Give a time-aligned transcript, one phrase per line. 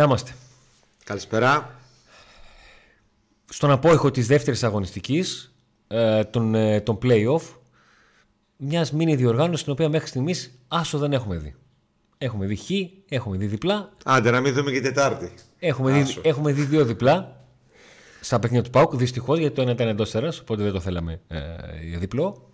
[0.00, 0.34] Να είμαστε.
[1.04, 1.74] Καλησπέρα.
[3.48, 5.54] Στον απόϊχο της δεύτερης αγωνιστικής,
[5.88, 7.40] ε, τον, ε, τον play-off,
[8.56, 11.54] μιας μίνι διοργάνωσης την οποία μέχρι στιγμής άσο δεν έχουμε δει.
[12.18, 12.70] Έχουμε δει χ,
[13.08, 13.92] έχουμε δει διπλά.
[14.04, 15.32] Άντε να μην δούμε και Τετάρτη.
[15.58, 17.44] Έχουμε δει, έχουμε δει δύο διπλά
[18.20, 21.38] στα παιχνίδια του Πάουκ, δυστυχώς γιατί το ένα ήταν εντός οπότε δεν το θέλαμε ε,
[21.88, 22.50] για διπλό.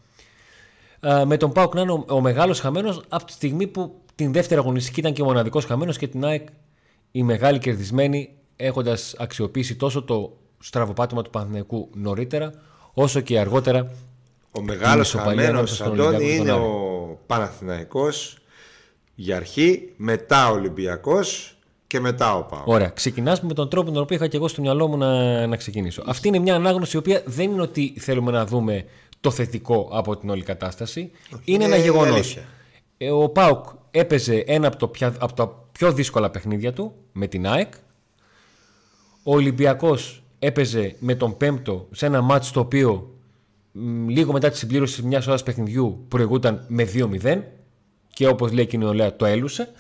[1.01, 4.33] Ε, με τον Πάουκ να είναι ο, ο μεγάλος χαμένος από τη στιγμή που την
[4.33, 6.49] δεύτερη αγωνιστική ήταν και ο μοναδικός χαμένος και την ΑΕΚ
[7.17, 12.53] η μεγάλη κερδισμένη έχοντας αξιοποιήσει τόσο το στραβοπάτημα του Παναθηναϊκού νωρίτερα,
[12.93, 13.91] όσο και αργότερα.
[14.51, 18.39] Ο μεγάλος χαμένος Αντώνη είναι ο Παναθηναϊκός
[19.15, 21.57] για αρχή, μετά ο Ολυμπιακός
[21.87, 22.63] και μετά ο Πάο.
[22.65, 22.89] Ωραία.
[22.89, 26.03] Ξεκινάς με τον τρόπο τον οποίο είχα και εγώ στο μυαλό μου να, να ξεκινήσω.
[26.07, 28.85] Αυτή είναι μια ανάγνωση η οποία δεν είναι ότι θέλουμε να δούμε
[29.21, 31.11] το θετικό από την όλη κατάσταση.
[31.45, 32.39] είναι ένα γεγονός.
[32.99, 37.47] Ε, ο Πάουκ έπαιζε ένα από, το από τα πιο δύσκολα παιχνίδια του με την
[37.47, 37.75] ΑΕΚ.
[39.23, 43.11] Ο Ολυμπιακός έπαιζε με τον Πέμπτο σε ένα μάτσο το οποίο
[44.07, 47.43] λίγο μετά τη συμπλήρωση μιας ώρας παιχνιδιού προηγούταν με 2-0
[48.09, 49.73] και όπως λέει η νεολαία το έλουσε.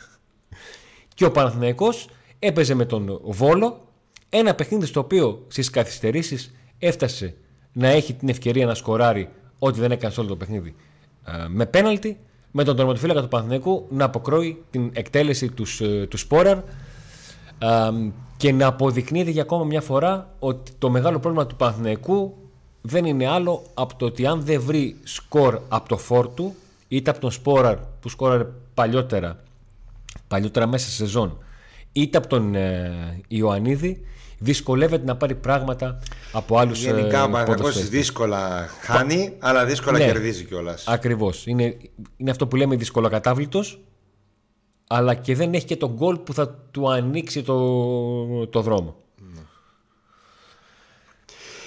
[1.14, 2.08] Και ο Παναθηναϊκός
[2.38, 3.88] έπαιζε με τον Βόλο
[4.28, 7.34] ένα παιχνίδι στο οποίο στις καθυστερήσεις έφτασε
[7.72, 10.74] να έχει την ευκαιρία να σκοράρει ό,τι δεν έκανε σε όλο το παιχνίδι
[11.48, 12.18] με πέναλτι
[12.58, 16.58] με τον τερματοφύλακα του Παναθηναϊκού να αποκρόει την εκτέλεση τους, ε, του Σπόραρ.
[18.36, 22.34] Και να αποδεικνύεται για ακόμα μια φορά ότι το μεγάλο πρόβλημα του Παναθηναϊκού
[22.80, 26.54] δεν είναι άλλο από το ότι αν δεν βρει σκορ από το φόρτου
[26.88, 29.42] είτε από τον Σπόραρ που σκόραρε παλιότερα,
[30.28, 31.38] παλιότερα μέσα σε σεζόν
[31.92, 34.00] είτε από τον ε, Ιωαννίδη
[34.38, 35.98] δυσκολεύεται να πάρει πράγματα
[36.32, 40.84] από άλλους Γενικά ο Παναθηναϊκός δύσκολα χάνει, αλλά δύσκολα ναι, κερδίζει κιόλας.
[40.86, 41.46] Ακριβώς.
[41.46, 41.76] Είναι,
[42.16, 43.80] είναι αυτό που λέμε δυσκολοκατάβλητος,
[44.86, 48.96] αλλά και δεν έχει και τον γκολ που θα του ανοίξει το, το δρόμο.
[49.34, 49.40] Ναι.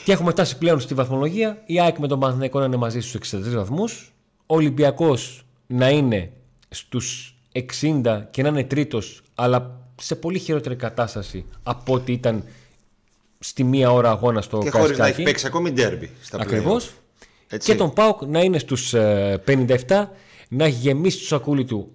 [0.05, 1.61] Και έχουμε φτάσει πλέον στη βαθμολογία.
[1.65, 4.13] Η ΑΕΚ με τον Παναθηναϊκό να είναι μαζί στους 63 βαθμούς.
[4.45, 6.31] Ο Ολυμπιακός να είναι
[6.69, 12.43] στους 60 και να είναι τρίτος, αλλά σε πολύ χειρότερη κατάσταση από ό,τι ήταν
[13.39, 16.93] στη μία ώρα αγώνα στο Και χωρίς να έχει παίξει ακόμη ντέρμπι στα Ακριβώς.
[17.57, 20.07] Και τον Πάουκ να είναι στους 57, ε,
[20.49, 21.91] να έχει γεμίσει το σακούλι του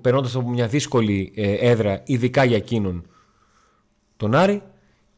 [0.00, 3.06] περνώντας από μια δύσκολη ε, έδρα, ειδικά για εκείνον
[4.16, 4.62] τον Άρη,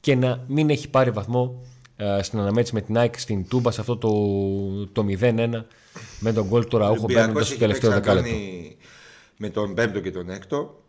[0.01, 1.63] και να μην έχει πάρει βαθμό
[1.97, 4.11] ε, στην αναμέτρηση με την ΑΕΚ στην Τούμπα σε αυτό το,
[4.87, 5.65] το 0-1
[6.21, 8.31] με τον γκολ του Ραούχο μπαίνοντας στο τελευταίο δεκάλεπτο.
[9.37, 10.86] Με τον πέμπτο και τον έκτο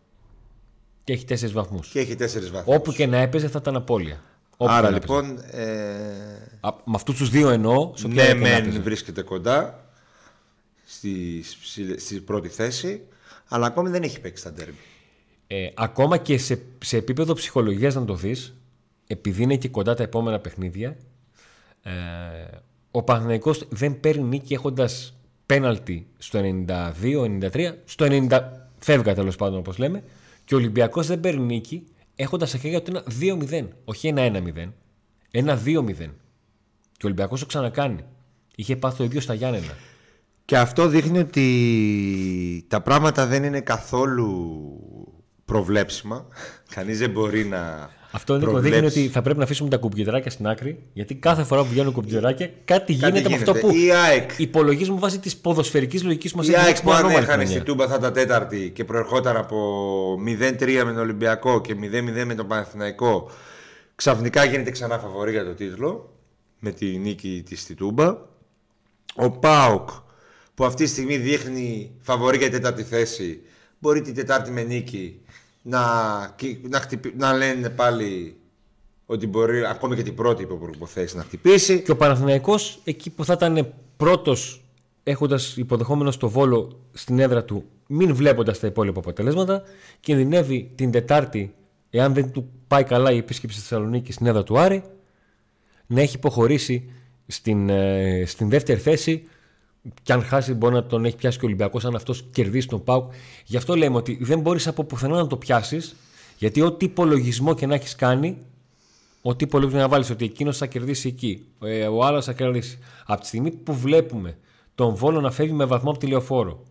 [1.08, 1.88] και έχει τέσσερις βαθμούς.
[1.88, 2.76] Και έχει τέσσερις βαθμούς.
[2.76, 4.22] Όπου και να έπαιζε θα ήταν απώλεια.
[4.56, 5.38] Όπου Άρα λοιπόν.
[5.50, 5.68] Ε...
[6.60, 7.92] Α, με αυτούς τους δύο εννοώ.
[8.08, 9.88] Ναι, μεν βρίσκεται κοντά
[10.86, 11.44] στη,
[11.96, 13.02] στη, πρώτη θέση,
[13.48, 14.78] αλλά ακόμη δεν έχει παίξει τα ντέρμπι.
[15.46, 18.54] Ε, ακόμα και σε, σε επίπεδο ψυχολογίας να το δεις,
[19.06, 20.96] επειδή είναι και κοντά τα επόμενα παιχνίδια,
[21.82, 21.90] ε,
[22.90, 25.14] ο Παναθηναϊκός δεν παίρνει νίκη έχοντας
[25.46, 28.40] πέναλτι στο 92-93, στο 90
[28.78, 30.02] φεύγα τέλος πάντων όπως λέμε,
[30.48, 33.68] και ο Ολυμπιακός δεν παίρνει νίκη έχοντας στα χέρια του ένα 2-0.
[33.84, 34.72] Όχι ένα 1-0.
[35.30, 35.94] Ένα 2-0.
[36.92, 38.04] Και ο Ολυμπιακός το ξανακάνει.
[38.54, 39.76] Είχε πάθει το ίδιο στα Γιάννενα.
[40.44, 44.50] Και αυτό δείχνει ότι τα πράγματα δεν είναι καθόλου
[45.44, 46.26] προβλέψιμα.
[46.74, 50.46] Κανείς δεν μπορεί να αυτό Νίκο δείχνει ότι θα πρέπει να αφήσουμε τα κουμπιτζεράκια στην
[50.46, 54.30] άκρη, γιατί κάθε φορά που βγαίνουν κουμπιτζεράκια κάτι, γίνεται, με αυτό που η ΑΕΚ...
[54.36, 56.48] υπολογίζουμε βάσει της ποδοσφαιρικής λογικής μας.
[56.48, 59.56] Η ΑΕΚ που αν έχανε στην Τούμπα θα τα τέταρτη και προερχόταν από
[60.40, 63.30] 0-3 με τον Ολυμπιακό και 0-0 με τον Παναθηναϊκό,
[63.94, 66.12] ξαφνικά γίνεται ξανά φαβορή για το τίτλο
[66.58, 68.16] με τη νίκη της στη Τούμπα.
[69.14, 69.88] Ο Πάοκ
[70.54, 73.40] που αυτή τη στιγμή δείχνει φαβορή για τέταρτη θέση,
[73.78, 75.20] μπορεί την Τετάρτη με νίκη
[75.68, 75.80] να,
[76.68, 76.82] να,
[77.16, 78.36] να λένε πάλι
[79.06, 81.82] ότι μπορεί ακόμη και την πρώτη υποποθέσει να χτυπήσει.
[81.82, 84.64] Και ο Παναθηναϊκός εκεί που θα ήταν πρώτος
[85.02, 89.62] έχοντας υποδεχόμενος στο βόλο στην έδρα του, μην βλέποντας τα υπόλοιπα αποτελέσματα,
[90.00, 91.54] κινδυνεύει την Τετάρτη,
[91.90, 94.82] εάν δεν του πάει καλά η επίσκεψη στη Θεσσαλονίκης στην έδρα του Άρη,
[95.86, 96.90] να έχει υποχωρήσει
[97.26, 99.22] στην, ε, στην δεύτερη θέση
[100.02, 102.84] και αν χάσει, μπορεί να τον έχει πιάσει και ο Ολυμπιακός, αν αυτός κερδίσει τον
[102.84, 103.12] Πάουκ.
[103.44, 105.96] Γι' αυτό λέμε ότι δεν μπορείς από πουθενά να το πιάσεις,
[106.38, 108.38] γιατί ό,τι υπολογισμό και να έχεις κάνει,
[109.22, 112.78] ό,τι υπολογισμό να βάλεις ότι εκείνος θα κερδίσει εκεί, ε, ο άλλος θα κερδίσει.
[113.06, 114.36] Από τη στιγμή που βλέπουμε
[114.74, 116.62] τον Βόλο να φεύγει με βαθμό από τη λεωφόρο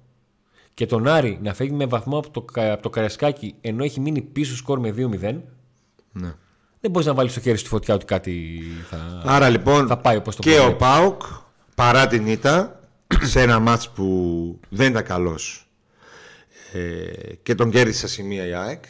[0.74, 4.22] και τον Άρη να φεύγει με βαθμό από το, από το Καρασκάκι ενώ έχει μείνει
[4.22, 5.20] πίσω σκορ με 2-0.
[6.12, 6.34] Ναι.
[6.80, 10.18] Δεν μπορείς να βάλεις το χέρι στη φωτιά ότι κάτι θα, Άρα, λοιπόν, θα πάει
[10.18, 11.22] όπως το Και ο Πάουκ
[11.76, 12.77] παρά την ήττα
[13.24, 15.70] σε ένα μάτς που δεν ήταν καλός
[16.74, 18.84] ε, και τον κέρδισε σε σημεία η ΑΕΚ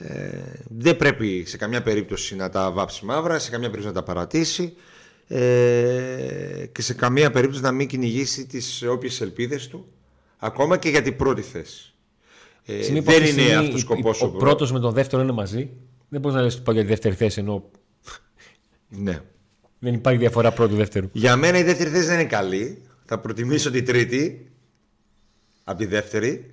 [0.00, 4.12] Ε, δεν πρέπει σε καμιά περίπτωση να τα βάψει μαύρα, σε καμιά περίπτωση να τα
[4.12, 4.74] παρατήσει
[5.26, 9.86] ε, και σε καμία περίπτωση να μην κυνηγήσει τις όποιες ελπίδες του
[10.38, 11.92] ακόμα και για την πρώτη θέση.
[12.64, 14.22] Ε, δεν είναι αυτός ο σκοπός.
[14.22, 15.70] Ο, ο πρώτος με τον δεύτερο είναι μαζί.
[16.08, 17.70] Δεν μπορείς να λες ότι πάω για τη δεύτερη θέση ενώ.
[18.88, 19.20] Ναι.
[19.78, 21.08] Δεν υπάρχει διαφορά πρώτου-δεύτερου.
[21.12, 22.82] Για μένα η δεύτερη θέση δεν είναι καλή.
[23.10, 24.50] Θα προτιμήσω την τρίτη
[25.64, 26.50] από τη δεύτερη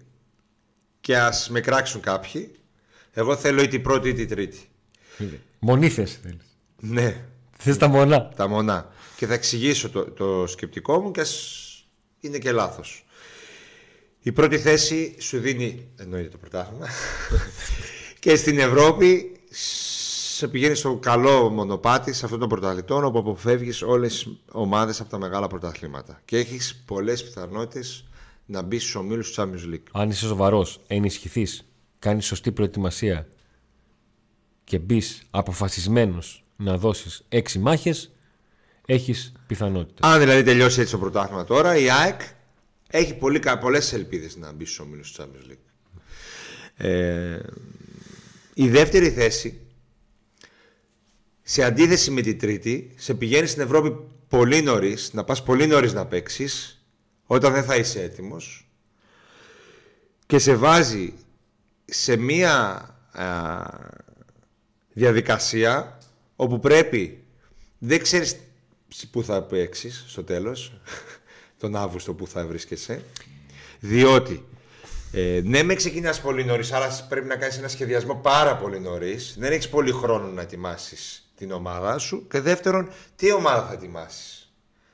[1.00, 2.52] και ας με κράξουν κάποιοι.
[3.14, 4.60] Εγώ θέλω ή την πρώτη ή την τρίτη.
[5.60, 6.58] Μονή θέση θέλεις.
[6.80, 7.26] Ναι.
[7.58, 8.30] Θες τα μονά.
[8.36, 8.94] Τα μονά.
[9.16, 11.86] Και θα εξηγήσω το, το σκεπτικό μου και ας
[12.20, 13.06] είναι και λάθος.
[14.22, 16.88] Η πρώτη θέση σου δίνει, εννοείται το πρωτάθλημα,
[18.20, 19.32] και στην Ευρώπη
[20.36, 25.10] σε πηγαίνει στο καλό μονοπάτι σε αυτόν τον πρωταθλητών όπου αποφεύγεις όλες τις ομάδες από
[25.10, 28.06] τα μεγάλα πρωταθλήματα και έχεις πολλές πιθανότητες
[28.46, 29.84] να μπεις στους ομίλους του Champions League.
[29.92, 31.68] Αν είσαι σοβαρός, ενισχυθείς,
[32.00, 33.28] κάνεις σωστή προετοιμασία
[34.64, 38.12] και μπεις αποφασισμένος να δώσεις έξι μάχες,
[38.86, 40.08] έχεις πιθανότητα.
[40.08, 42.22] Αν δηλαδή τελειώσει έτσι το πρωτάθλημα τώρα, η ΑΕΚ
[42.88, 46.02] έχει πολύ, πολλές ελπίδες να μπει στους ομίλους του Champions League.
[46.86, 47.40] Ε,
[48.54, 49.60] η δεύτερη θέση
[51.48, 53.96] σε αντίθεση με την τρίτη, σε πηγαίνει στην Ευρώπη
[54.28, 56.84] πολύ νωρίς, να πας πολύ νωρίς να παίξεις,
[57.26, 58.70] όταν δεν θα είσαι έτοιμος
[60.26, 61.14] και σε βάζει
[61.86, 62.90] σε μία
[64.94, 65.98] διαδικασία
[66.36, 67.24] όπου πρέπει,
[67.78, 68.38] δεν ξέρεις
[69.12, 70.80] που θα παίξεις στο τέλος,
[71.60, 73.02] τον Αύγουστο που θα βρίσκεσαι,
[73.80, 74.46] διότι
[75.12, 79.36] ε, ναι, με ξεκινάς πολύ νωρίς, άρα πρέπει να κάνεις ένα σχεδιασμό πάρα πολύ νωρίς.
[79.38, 82.28] Δεν έχεις πολύ χρόνο να ετοιμάσεις την ομάδα σου.
[82.28, 84.54] Και δεύτερον, τι ομάδα θα ετοιμάσεις;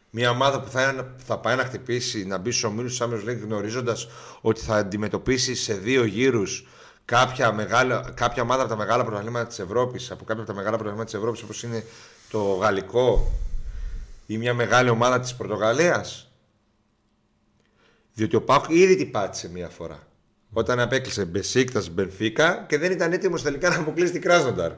[0.09, 3.41] Μια ομάδα που θα, θα πάει να χτυπήσει, να μπει στους ομίλους του Champions League
[3.43, 4.07] γνωρίζοντας
[4.41, 6.67] ότι θα αντιμετωπίσει σε δύο γύρους
[7.05, 10.75] κάποια, μεγάλα, κάποια ομάδα από τα μεγάλα πρωταθλήματα της Ευρώπης, από κάποια από τα μεγάλα
[10.75, 11.83] πρωταθλήματα της Ευρώπης, όπως είναι
[12.29, 13.31] το Γαλλικό
[14.25, 16.31] ή μια μεγάλη ομάδα της Πορτογαλίας.
[18.13, 19.99] Διότι ο Πάουκ ήδη την πάτησε μία φορά.
[20.53, 24.71] Όταν απέκλεισε Μπεσίκτα Μπενφίκα και δεν ήταν έτοιμος τελικά να αποκλείσει την Κράσνονταρ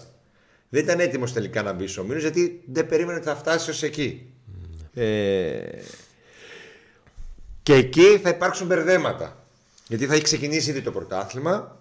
[0.73, 3.83] δεν ήταν έτοιμος τελικά να μπει στο Μήνο γιατί δεν περίμενε ότι θα φτάσει ως
[3.83, 4.33] εκεί.
[4.93, 5.81] Ε,
[7.63, 9.45] και εκεί θα υπάρξουν μπερδέματα.
[9.87, 11.79] Γιατί θα έχει ξεκινήσει ήδη το πρωτάθλημα.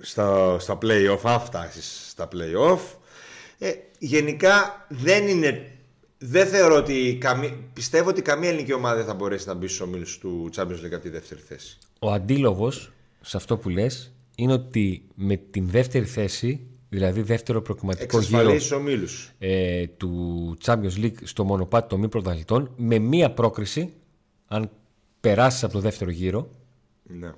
[0.00, 2.80] Στα, στα play-off, αν φτάσεις στα play-off.
[3.58, 5.72] Ε, γενικά δεν είναι.
[6.18, 7.18] Δεν θεωρώ ότι.
[7.20, 10.84] Καμή, πιστεύω ότι καμία ελληνική ομάδα δεν θα μπορέσει να μπει στου ομίλου του Champions
[10.84, 11.78] League από τη δεύτερη θέση.
[11.98, 18.20] Ο αντίλογος σε αυτό που λες είναι ότι με την δεύτερη θέση, δηλαδή δεύτερο προκριματικό
[18.20, 18.56] γύρο
[19.38, 23.92] ε, του Champions League στο μονοπάτι των μη πρωταθλητών, με μία πρόκριση,
[24.46, 24.70] αν
[25.20, 26.50] περάσεις από το δεύτερο γύρο,
[27.02, 27.32] ναι.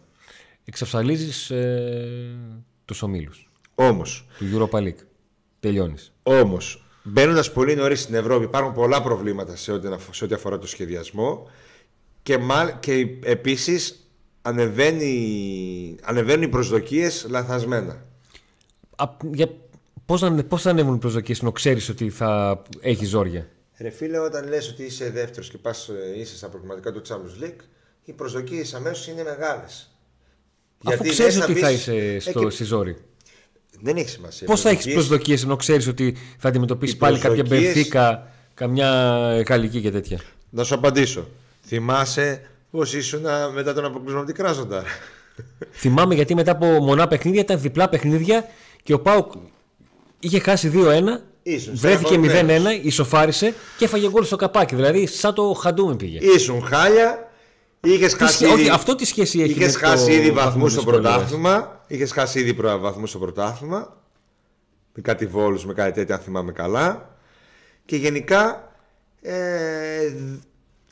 [0.64, 2.38] εξασφαλίζεις ε,
[2.84, 3.50] τους ομίλους.
[3.75, 4.26] Όμως.
[4.38, 5.04] Του Europa League.
[5.60, 6.12] Τελειώνεις.
[6.22, 10.66] Όμως, μπαίνοντας πολύ νωρίς στην Ευρώπη, υπάρχουν πολλά προβλήματα σε ό,τι, σε ό,τι αφορά το
[10.66, 11.50] σχεδιασμό
[12.22, 12.38] και,
[12.80, 14.05] και επίσης
[14.47, 18.05] ανεβαίνει, ανεβαίνουν οι προσδοκίες λαθασμένα.
[18.97, 19.49] Α, για,
[20.07, 23.49] πώς, να, πώς θα ανέβουν οι προσδοκίες ενώ ξέρεις ότι θα έχει ζόρια;
[23.79, 27.45] Ρε φίλε, όταν λες ότι είσαι δεύτερος και πας, ε, είσαι στα προγραμματικά του Champions
[27.45, 27.61] League,
[28.05, 29.91] οι προσδοκίες αμέσως είναι μεγάλες.
[30.85, 32.97] Αφού Γιατί ξέρεις ότι θα είσαι στο, στη ζόρι.
[33.81, 34.47] Δεν έχει σημασία.
[34.47, 38.91] Πώς θα έχεις προσδοκίε ενώ ξέρεις ότι θα αντιμετωπίσεις πάλι κάποια μπερθήκα, καμιά
[39.49, 41.29] γαλλική και τέτοια; Να σου απαντήσω.
[41.67, 43.21] Θυμάσαι Πώς ήσουν
[43.54, 44.83] μετά τον αποκλεισμό από την Κράζοντα.
[45.73, 48.45] Θυμάμαι γιατί μετά από μονά παιχνίδια ήταν διπλά παιχνίδια
[48.83, 49.33] και ο Πάουκ
[50.21, 51.02] είχε χάσει 2-1.
[51.73, 54.75] Βρέθηκε 0-1, ισοφάρισε και έφαγε γκολ στο καπάκι.
[54.75, 56.18] Δηλαδή, σαν το χαντούμι πήγε.
[56.18, 57.30] Ήσουν χάλια.
[57.80, 58.68] Είχες χάσει ήδη...
[58.68, 61.85] αυτό τι σχέση έχει είχες με χάσει ήδη βαθμού στο πρωτάθλημα.
[61.87, 63.97] Είχες χάσει ήδη βαθμού στο πρωτάθλημα.
[64.95, 67.16] Με κάτι βόλους, με κάτι τέτοιο, αν θυμάμαι καλά.
[67.85, 68.73] Και γενικά
[69.23, 70.12] ε,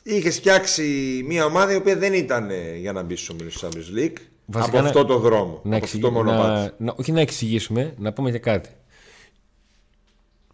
[0.07, 3.99] είχε φτιάξει μια ομάδα η οποία δεν ήταν ε, για να μπει στου ομίλου Champions
[3.99, 4.17] League.
[4.51, 5.61] από αυτό το δρόμο.
[5.63, 8.69] Να, από αυτό να, να, όχι να εξηγήσουμε, να πούμε και κάτι.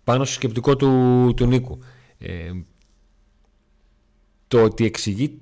[0.03, 1.79] Πάνω στο σκεπτικό του, του Νίκου.
[2.17, 2.51] Ε,
[4.47, 5.39] το ότι εξηγεί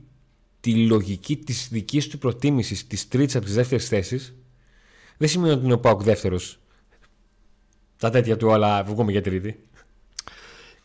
[0.59, 4.33] τη λογική της δικής του προτίμησης της τρίτης από τις δεύτερες θέσεις
[5.17, 6.59] δεν σημαίνει ότι είναι ο Πάουκ δεύτερος.
[7.97, 9.63] Τα τέτοια του, αλλά βγούμε για τρίτη.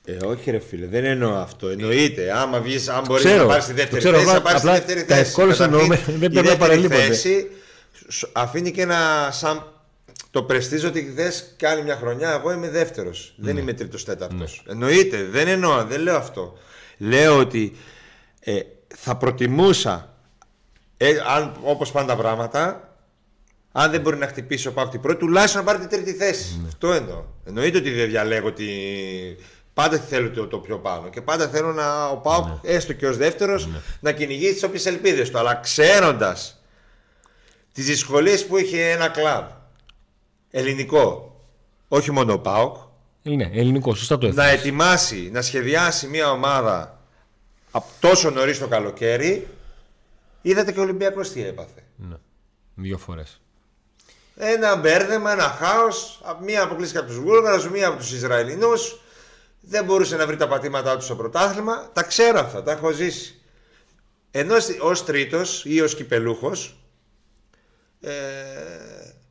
[0.07, 1.69] Ε, όχι ρε φίλε, δεν εννοώ αυτό.
[1.69, 2.33] Εννοείται.
[2.37, 5.09] Άμα βγεις, αν μπορείς να πάρεις τη δεύτερη ξέρω, θέση, θα πάρεις τη δεύτερη θέση.
[5.09, 5.97] Τα ευκόλω εννοούμε.
[6.19, 7.03] Δεν πρέπει να παραλείπονται.
[7.03, 7.51] θέση
[8.33, 9.73] αφήνει και ένα σαν
[10.31, 12.31] το πρεστίζω ότι δε και άλλη μια χρονιά.
[12.31, 13.35] Εγώ είμαι δεύτερος.
[13.37, 13.61] Δεν ναι.
[13.61, 14.63] είμαι τρίτος τέταρτος.
[14.67, 14.73] Ναι.
[14.73, 15.23] Εννοείται.
[15.23, 15.85] Δεν εννοώ.
[15.85, 16.59] Δεν λέω αυτό.
[16.99, 17.77] Λέω ότι
[18.41, 18.61] ε,
[18.97, 20.17] θα προτιμούσα,
[20.97, 22.89] ε, αν, όπως πάνε τα πράγματα,
[23.73, 26.59] Αν δεν μπορεί να χτυπήσει ο Πάουκ την πρώτη, τουλάχιστον να πάρει την τρίτη θέση.
[26.63, 26.69] Ναι.
[26.69, 27.25] Αυτό εννοώ.
[27.45, 28.69] Εννοείται ότι δεν διαλέγω ότι
[29.75, 31.09] πάντα θέλω το, το πιο πάνω.
[31.09, 32.71] Και πάντα θέλω να, ο Πάουκ, ναι.
[32.71, 33.81] έστω και ως δεύτερος, ναι.
[34.01, 35.39] να κυνηγήσει τις όποιες ελπίδες του.
[35.39, 36.63] Αλλά ξέροντας
[37.73, 39.45] τις δυσκολίες που είχε ένα κλαμπ
[40.51, 41.37] ελληνικό,
[41.89, 42.77] όχι μόνο ο Πάουκ.
[43.23, 46.99] Ναι, ελληνικό, σωστά το Να ετοιμάσει, να σχεδιάσει μια ομάδα
[47.71, 49.49] από τόσο νωρίς το καλοκαίρι.
[50.43, 51.83] Είδατε και ο Ολυμπιακός τι έπαθε.
[51.97, 52.17] Ναι.
[52.75, 53.41] Δύο φορές.
[54.37, 56.21] Ένα μπέρδεμα, ένα χάος.
[56.43, 59.01] Μία αποκλείστηκε από τους Βούλγαρους, μία από τους Ισραηλινούς.
[59.67, 61.91] Δεν μπορούσε να βρει τα πατήματά του στο πρωτάθλημα.
[61.93, 63.41] Τα ξέρω αυτά, τα έχω ζήσει.
[64.31, 66.77] Ενώ ως τρίτος ή ως κυπελούχος,
[68.01, 68.13] ε,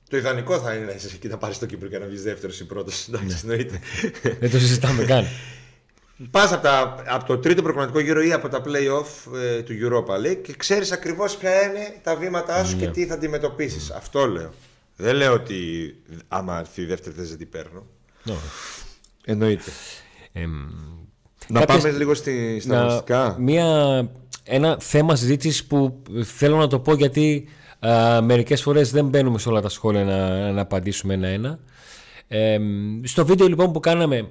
[0.09, 2.59] το ιδανικό θα είναι να είσαι εκεί να πάρεις το Κύπρο και να βγεις δεύτερος
[2.59, 3.07] ή πρώτος.
[3.07, 3.53] Εντάξει, ναι.
[3.53, 3.79] εννοείται.
[4.39, 5.27] Δεν το συζητάμε καν.
[6.31, 6.67] Πας από,
[7.07, 10.91] από, το τρίτο προγραμματικό γύρο ή από τα playoff ε, του Europa League και ξέρεις
[10.91, 12.91] ακριβώς ποια είναι τα βήματά σου και ναι.
[12.91, 13.91] τι θα αντιμετωπίσεις.
[13.91, 14.53] Αυτό λέω.
[14.95, 15.95] Δεν λέω ότι
[16.27, 17.85] άμα έρθει η δεύτερη θέση δεν την παίρνω.
[19.25, 19.71] Εννοείται.
[21.47, 24.09] Να πάμε λίγο στη, στα να, Μια,
[24.43, 27.47] ένα θέμα συζήτησης που θέλω να το πω γιατί
[27.79, 31.59] α, μερικές φορές δεν μπαίνουμε σε όλα τα σχόλια να, να απαντήσουμε ένα-ένα.
[33.03, 34.29] στο βίντεο λοιπόν που κάναμε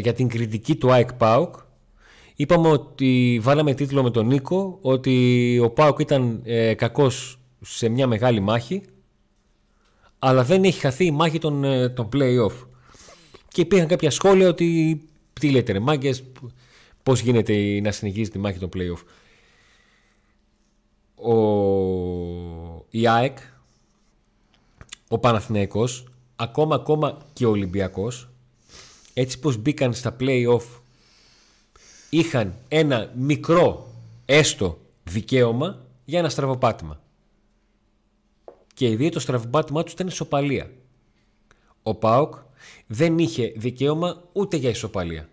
[0.00, 1.54] για την κριτική του ΑΕΚ ΠΑΟΚ
[2.34, 8.06] είπαμε ότι βάλαμε τίτλο με τον Νίκο ότι ο ΠΑΟΚ ήταν ε, κακός σε μια
[8.06, 8.82] μεγάλη μάχη
[10.18, 12.66] αλλά δεν έχει χαθεί η μάχη των, ε, των play-off.
[13.58, 15.00] Και υπήρχαν κάποια σχόλια ότι
[15.32, 16.24] τι λέτε ρε μάγκες,
[17.02, 19.02] πώς γίνεται να συνεχίζει τη μάχη των play-off.
[21.14, 23.38] Ο, η ΑΕΚ,
[25.08, 26.04] ο Παναθηναϊκός,
[26.36, 28.28] ακόμα ακόμα και ο Ολυμπιακός,
[29.14, 30.64] έτσι πως μπήκαν στα play-off,
[32.10, 33.92] είχαν ένα μικρό
[34.24, 37.00] έστω δικαίωμα για ένα στραβοπάτημα
[38.74, 40.70] και οι δύο το στραβοπάτημά τους ήταν ισοπαλία.
[41.82, 42.34] Ο Πάοκ
[42.86, 45.28] δεν είχε δικαίωμα ούτε για ισοπαλία.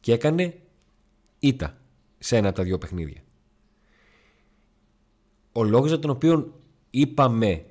[0.00, 0.54] Και έκανε
[1.38, 1.78] ήττα
[2.18, 3.22] σε ένα από τα δύο παιχνίδια.
[5.52, 6.60] Ο λόγος για τον οποίο
[6.90, 7.64] είπαμε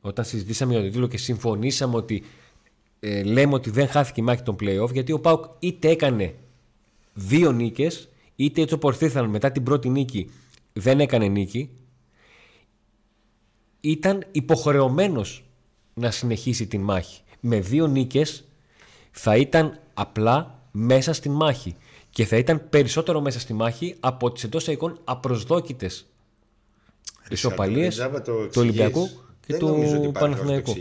[0.00, 2.22] όταν συζητήσαμε για το τίτλο και συμφωνήσαμε ότι
[3.00, 6.34] ε, λέμε ότι δεν χάθηκε η μάχη των play-off γιατί ο Πάουκ είτε έκανε
[7.14, 10.30] δύο νίκες είτε έτσι όπως μετά την πρώτη νίκη
[10.72, 11.70] δεν έκανε νίκη
[13.80, 15.45] ήταν υποχρεωμένος
[16.00, 17.20] να συνεχίσει την μάχη.
[17.40, 18.44] Με δύο νίκες
[19.10, 21.76] θα ήταν απλά μέσα στην μάχη
[22.10, 26.06] και θα ήταν περισσότερο μέσα στη μάχη από τις εντός εικόν απροσδόκητες
[27.28, 29.10] ισοπαλίες του Ολυμπιακού
[29.46, 30.74] και του Παναθηναϊκού.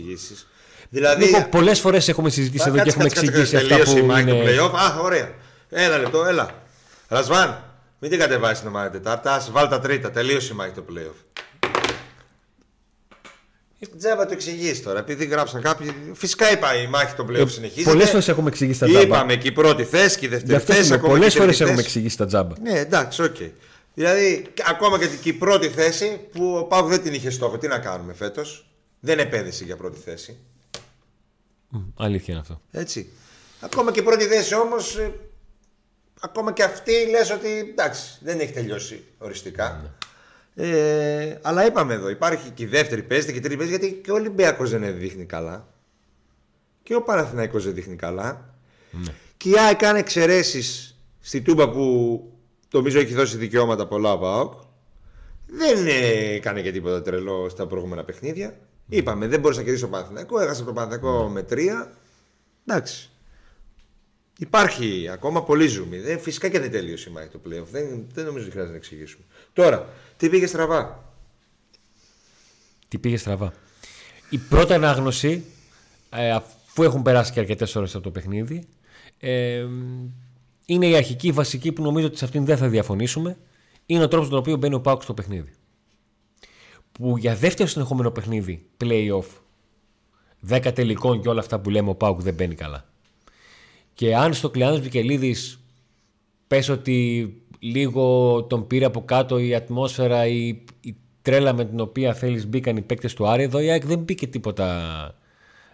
[0.89, 4.31] Δηλαδή, λοιπόν, πολλές φορές έχουμε συζητήσει εδώ και έχουμε εξηγήσει αυτά που είναι.
[4.59, 5.33] Α, ωραία.
[5.69, 6.63] Ένα λεπτό, έλα.
[7.07, 7.63] Ρασβάν,
[7.99, 9.47] μην την κατεβάσεις την ομάδα Τετάρτα.
[9.51, 10.11] Βάλ τα τρίτα.
[10.11, 11.43] Τελείωσε η μάχη το playoff.
[13.97, 15.95] Τζάμπα το εξηγήσει τώρα, επειδή γράψαν κάποιοι.
[16.13, 17.91] Φυσικά είπα η μάχη των πλέον ε, συνεχίζεται.
[17.91, 19.01] Πολλές φορές έχουμε εξηγήσει τα τζάμπα.
[19.01, 20.97] Είπαμε και η πρώτη θέση και η δεύτερη θέση.
[20.99, 22.59] Πολλές φορές έχουμε εξηγήσει τα τζάμπα.
[22.61, 23.35] Ναι, εντάξει, OK.
[23.39, 23.51] Okay.
[23.93, 27.57] Δηλαδή, ακόμα και η πρώτη θέση που ο ΠΑΟΚ δεν την είχε στόχο.
[27.57, 30.37] Τι να κάνουμε φέτος; Δεν επένδυσε για πρώτη θέση.
[31.97, 32.61] αλήθεια είναι αυτό.
[32.71, 33.09] Έτσι.
[33.59, 34.97] Ακόμα και η πρώτη θέση όμως.
[34.97, 35.13] Ε,
[36.19, 39.79] ακόμα και αυτή λες ότι εντάξει, δεν έχει τελειώσει οριστικά.
[39.83, 39.89] Ναι.
[40.55, 44.11] Ε, αλλά είπαμε εδώ, υπάρχει και η δεύτερη παίζεται και η τρίτη παίζεται γιατί και
[44.11, 45.67] ο Ολυμπιακός δεν δείχνει καλά.
[46.83, 48.55] Και ο Παναθηναϊκός δεν δείχνει καλά.
[48.91, 49.13] Ναι.
[49.37, 52.23] Και η ΑΕΚ κάνει εξαιρέσεις στη Τούμπα που
[52.71, 54.53] νομίζω έχει δώσει δικαιώματα πολλά από ΑΟΚ.
[55.47, 55.87] Δεν
[56.35, 58.57] έκανε και τίποτα τρελό στα προηγούμενα παιχνίδια.
[58.85, 58.97] Ναι.
[58.97, 61.33] Είπαμε, δεν μπορούσε να κερδίσεις το Παναθηναϊκό, έχασες το Παναθηναϊκό ναι.
[61.33, 61.93] με τρία.
[62.65, 63.09] Εντάξει.
[64.39, 65.99] Υπάρχει ακόμα πολύ ζουμί.
[65.99, 67.67] Δεν, φυσικά και δεν τελείωσε η μάχη το playoff.
[67.71, 69.25] Δεν, δεν νομίζω ότι χρειάζεται να εξηγήσουμε.
[69.53, 71.13] Τώρα, τι πήγε στραβά;
[72.87, 73.53] Τι πήγε στραβά;
[74.29, 75.43] Η πρώτη ανάγνωση,
[76.09, 78.67] ε, αφού έχουν περάσει και αρκετές ώρες από το παιχνίδι,
[79.19, 79.65] ε,
[80.65, 83.37] είναι η αρχική, η βασική που νομίζω ότι σε αυτήν δεν θα διαφωνήσουμε.
[83.85, 85.53] Είναι ο τρόπος τον οποίο μπαίνει ο Πάουκ στο παιχνίδι.
[86.91, 89.25] Που για δεύτερο συνεχόμενο παιχνίδι, playoff,
[90.49, 92.85] 10 τελικών και όλα αυτά που λέμε, ο Πάουκ δεν μπαίνει καλά.
[93.93, 95.59] Και αν στο Κλειάνος Βικελίδης
[96.47, 97.33] πες ότι
[97.65, 100.47] λίγο τον πήρε από κάτω η ατμόσφαιρα, η,
[100.81, 103.43] η τρέλα με την οποία θέλεις μπήκαν οι παίκτες του Άρη.
[103.43, 105.15] Εδώ η ΑΕΚ δεν μπήκε τίποτα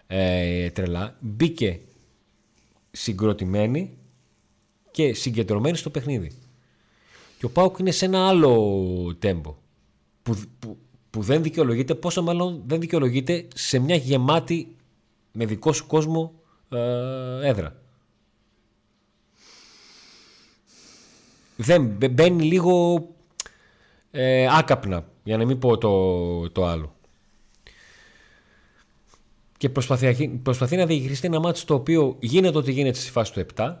[0.06, 1.16] ε, τρελά.
[1.20, 1.80] Μπήκε
[2.90, 3.96] συγκροτημένη
[4.90, 6.30] και συγκεντρωμένη στο παιχνίδι.
[7.38, 9.56] Και ο Πάουκ είναι σε ένα άλλο τέμπο
[10.22, 10.78] που, που,
[11.10, 14.76] που δεν δικαιολογείται, πόσο μάλλον δεν δικαιολογείται σε μια γεμάτη
[15.32, 16.32] με δικό σου κόσμο
[16.68, 17.81] ε, έδρα.
[21.62, 23.06] Δεν μπαίνει λίγο
[24.10, 26.94] ε, άκαπνα, για να μην πω το, το άλλο.
[29.56, 33.46] Και προσπαθεί, προσπαθεί να διαχειριστεί ένα μάτι το οποίο γίνεται ό,τι γίνεται στη φάση του
[33.54, 33.74] 7.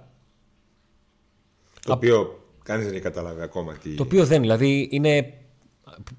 [1.84, 3.94] Το οποίο κανείς δεν έχει καταλάβει ακόμα τι.
[3.94, 5.34] Το οποίο δεν, δηλαδή είναι.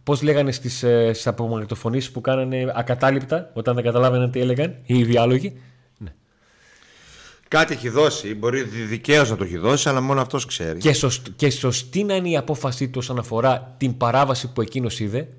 [0.03, 5.61] Πώς λέγανε στις ε, απομαγνητοφωνήσει που κάνανε ακατάληπτα όταν δεν καταλάβαιναν τι έλεγαν οι διάλογοι.
[7.53, 7.59] Ναι.
[7.59, 10.79] Κάτι έχει δώσει, μπορεί δικαίως να το έχει δώσει, αλλά μόνο αυτός ξέρει.
[10.79, 14.99] Και, σωστ, και σωστή να είναι η απόφασή του όσον αφορά την παράβαση που εκείνος
[14.99, 15.29] είδε.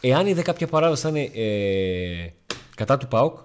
[0.00, 2.32] Εάν είδε κάποια παράβαση θα είναι ε,
[2.74, 3.38] κατά του ΠΑΟΚ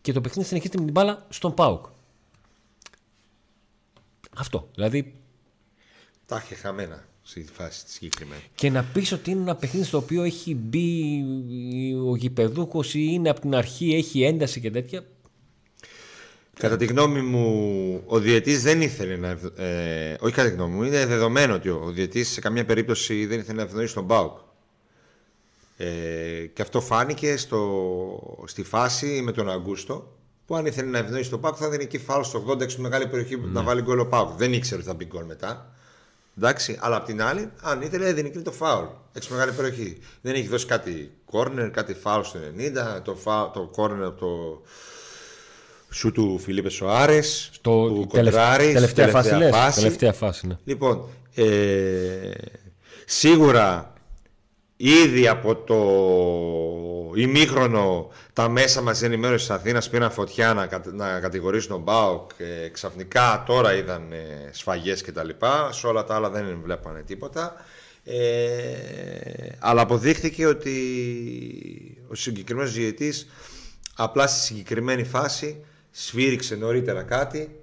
[0.00, 1.86] και το παιχνίδι συνεχίζεται με την μπάλα στον ΠΑΟΚ.
[4.36, 4.68] Αυτό.
[4.74, 5.14] Δηλαδή.
[6.26, 8.42] Τα είχε χαμένα στη φάση τη συγκεκριμένη.
[8.54, 11.24] Και να πεις ότι είναι ένα παιχνίδι στο οποίο έχει μπει
[12.06, 15.04] ο γηπεδούχος ή είναι από την αρχή, έχει ένταση και τέτοια.
[16.62, 19.28] Κατά τη γνώμη μου, ο διαιτής δεν ήθελε να.
[19.64, 23.38] Ε, όχι κατά τη γνώμη μου, είναι δεδομένο ότι ο διαιτής σε καμία περίπτωση δεν
[23.38, 24.36] ήθελε να ευνοήσει τον Μπάουκ.
[25.76, 25.86] Ε,
[26.52, 30.16] και αυτό φάνηκε στο, στη φάση με τον Αγκούστο
[30.46, 33.06] που αν ήθελε να ευνοήσει τον Πάουκ θα δίνει εκεί φάουλ στο 86 στη μεγάλη
[33.06, 33.46] περιοχή ναι.
[33.52, 34.30] να βάλει γκολ ο Πάουκ.
[34.36, 35.74] Δεν ήξερε ότι θα μπει γκολ μετά.
[36.36, 38.84] Εντάξει, αλλά απ' την άλλη, αν ήθελε, έδινε και το φάουλ.
[39.12, 39.98] Έξω μεγάλη περιοχή.
[40.20, 42.38] Δεν έχει δώσει κάτι κόρνερ, κάτι φάουλ στο
[42.98, 44.62] 90, το, φάουλ, το κόρνερ από το
[45.92, 47.50] σου του Φιλίπε Σοάρες.
[47.52, 49.30] Στο του τελευταία, τελευταία, φάση.
[49.52, 49.80] φάση.
[49.80, 50.56] Τελευταία φάση ναι.
[50.64, 51.44] Λοιπόν, ε,
[53.04, 53.92] σίγουρα
[54.84, 61.70] Ήδη από το ημίχρονο τα μέσα μας ενημέρωσης της Αθήνας πήραν φωτιά να, να κατηγορήσουν
[61.70, 65.72] τον ΠΑΟΚ και ξαφνικά τώρα είδαν ε, σφαγές και τα λοιπά.
[65.72, 67.54] Σε όλα τα άλλα δεν βλέπανε τίποτα.
[68.04, 68.18] Ε,
[69.58, 70.76] αλλά αποδείχθηκε ότι
[72.08, 73.28] ο συγκεκριμένος διαιτής
[73.96, 77.62] απλά στη συγκεκριμένη φάση σφύριξε νωρίτερα κάτι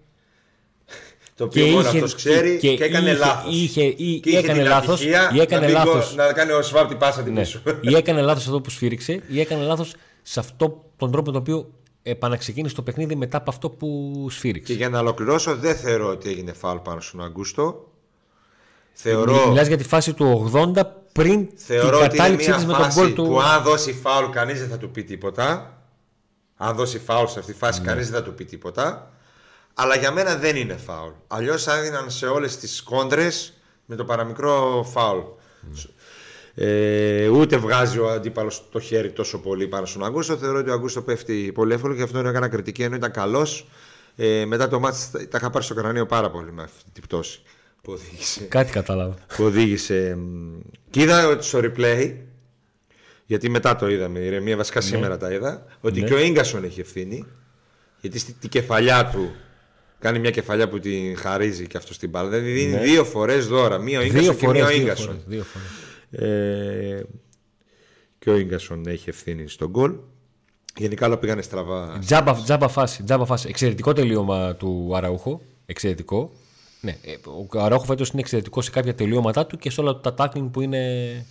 [1.39, 3.55] το οποίο μόνο αυτός ξέρει και, και έκανε λάθος.
[3.55, 5.03] Είχε, ή, και έκανε λάθος.
[5.33, 7.39] Ή έκανε να, λάθος, να κάνει ο Σβάπ την πάσα την ναι.
[7.39, 7.61] πίσω.
[7.81, 11.69] Ή έκανε λάθος εδώ που σφύριξε, ή έκανε λάθος σε αυτό τον τρόπο τον οποίο
[12.03, 14.71] επαναξεκίνησε το παιχνίδι μετά από αυτό που σφύριξε.
[14.73, 17.91] Και για να ολοκληρώσω, δεν θεωρώ ότι έγινε φάουλ πάνω στον Αγκούστο.
[18.91, 19.47] Θεωρώ...
[19.47, 23.23] Μιλάς για τη φάση του 80 πριν θεωρώ την κατάληψή της με τον γκολ του.
[23.23, 25.78] Που αν δώσει φάουλ, κανείς δεν θα του πει τίποτα.
[26.61, 27.85] Αν δώσει φάουλ σε αυτή τη φάση, ναι.
[27.85, 29.11] κανείς δεν θα του πει τίποτα.
[29.73, 31.11] Αλλά για μένα δεν είναι φάουλ.
[31.27, 33.53] Αλλιώς έδιναν σε όλες τις κόντρες
[33.85, 35.19] με το παραμικρό φάουλ.
[36.55, 40.37] Ε, ούτε βγάζει ο αντίπαλος το χέρι τόσο πολύ πάνω στον Αγκούστο.
[40.37, 43.67] Θεωρώ ότι ο Αγκούστο πέφτει πολύ εύκολο και αυτό είναι έκανα κριτική ενώ ήταν καλός.
[44.15, 47.41] Ε, μετά το μάτι τα είχα πάρει στο κρανίο πάρα πολύ με αυτή την πτώση
[47.81, 48.43] που οδήγησε.
[48.43, 49.15] Κάτι κατάλαβα.
[49.35, 50.17] Που οδήγησε.
[50.89, 52.15] Και είδα ότι στο replay,
[53.29, 54.85] γιατί μετά το είδαμε, ηρεμία βασικά ναι.
[54.85, 56.07] σήμερα τα είδα, ότι ναι.
[56.07, 57.25] και ο γκασον έχει ευθύνη.
[58.01, 59.31] Γιατί στην κεφαλιά του
[59.99, 62.29] Κάνει μια κεφαλιά που την χαρίζει και αυτό στην μπάλα.
[62.29, 62.79] Δηλαδή δίνει ναι.
[62.79, 63.77] δύο φορές δώρα.
[63.77, 65.23] Μία ο γκασον και μία ο γκασον.
[66.11, 67.01] Ε,
[68.19, 69.95] και ο γκασον έχει ευθύνη στον γκολ.
[70.75, 71.99] Γενικά όλα πήγανε στραβά.
[72.05, 73.47] Τζάμπα, τζάμπα, φάση, τζάμπα φάση.
[73.49, 75.41] Εξαιρετικό τελείωμα του Αραούχο.
[75.65, 76.31] Εξαιρετικό.
[76.81, 77.15] Ναι, ε,
[77.51, 80.61] ο Αραούχο φέτος είναι εξαιρετικό σε κάποια τελειώματά του και σε όλα τα τάκλινγκ που
[80.61, 81.25] είναι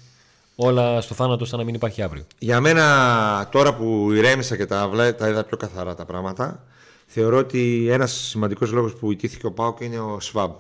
[0.60, 2.26] όλα στο θάνατο σαν να μην υπάρχει αύριο.
[2.38, 6.64] Για μένα τώρα που ηρέμησα και τα, τα είδα πιο καθαρά τα πράγματα
[7.10, 10.52] Θεωρώ ότι ένας σημαντικός λόγος που ιτήθηκε ο Πάοκ είναι ο Σβάμπ.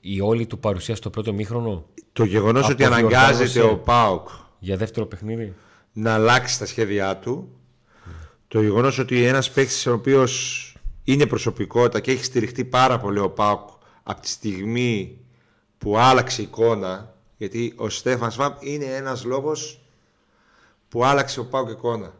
[0.00, 1.86] Η όλη του παρουσία στο πρώτο μήχρονο.
[2.12, 4.28] Το γεγονός ότι αναγκάζεται ο Πάοκ.
[4.58, 5.54] Για δεύτερο παιχνίδι.
[5.92, 7.48] Να αλλάξει τα σχέδιά του.
[8.48, 13.30] Το γεγονός ότι ένας παίκτης ο οποίος είναι προσωπικότητα και έχει στηριχτεί πάρα πολύ ο
[13.30, 13.68] Πάοκ
[14.02, 15.18] από τη στιγμή
[15.82, 17.14] που άλλαξε η εικόνα.
[17.36, 19.80] Γιατί ο Στέφαν Σβάμπ είναι ένας λόγος
[20.88, 22.12] που άλλαξε ο Πάοκ εικόνα.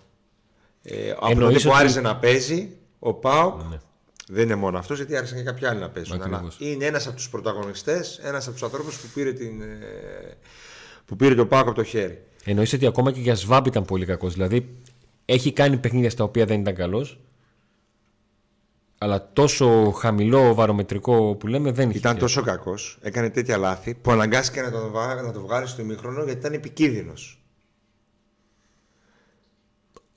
[0.82, 3.80] Ε, από τότε που άρχισε να παίζει, ο Πάοκ ναι.
[4.28, 6.22] δεν είναι μόνο αυτός, γιατί άρχισαν και κάποιοι άλλοι να παίζουν.
[6.22, 10.36] Αλλά είναι ένας από τους πρωταγωνιστές, ένας από τους ανθρώπους που πήρε, την, ε,
[11.04, 12.24] που πήρε το Πάοκ από το χέρι.
[12.44, 14.32] Εννοείς ότι ακόμα και για Σβάμπ ήταν πολύ κακός.
[14.32, 14.76] Δηλαδή
[15.24, 17.18] έχει κάνει παιχνίδια στα οποία δεν ήταν καλός.
[19.02, 22.98] Αλλά τόσο χαμηλό βαρομετρικό που λέμε δεν ήταν τόσο κακός.
[23.00, 24.90] Έκανε τέτοια λάθη που αναγκάστηκε να το,
[25.22, 27.42] να το βγάλει στο ημίχρονο γιατί ήταν επικίνδυνος.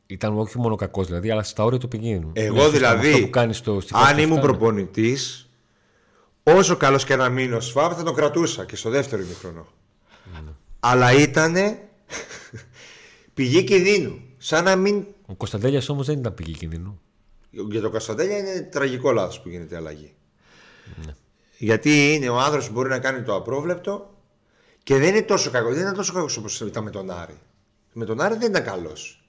[0.05, 2.31] Ήταν όχι μόνο κακός δηλαδή, αλλά στα όρια του επικίνδυνου.
[2.33, 5.49] Εγώ δηλαδή, στο, αν ήμουν προπονητής,
[6.43, 9.67] όσο καλός και να μείνει ο Σφάμπ, θα τον κρατούσα και στο δεύτερο ημιχρονό.
[10.25, 10.53] Mm.
[10.79, 11.55] Αλλά ήταν
[13.33, 14.19] πηγή κινδύνου.
[14.37, 15.05] Σαν να μην.
[15.25, 16.99] Ο Κωνσταντέλιας όμως δεν ήταν πηγή κινδύνου.
[17.69, 20.13] Για τον Κωνσταντέλια είναι τραγικό λάθος που γίνεται αλλαγή.
[21.05, 21.13] Ναι.
[21.57, 24.13] Γιατί είναι ο άνθρωπο που μπορεί να κάνει το απρόβλεπτο
[24.83, 25.69] και δεν είναι τόσο κακό.
[25.69, 27.37] Δεν ήταν τόσο κακός όπως ήταν με τον Άρη.
[27.93, 29.19] Με τον Άρη δεν ήταν καλός.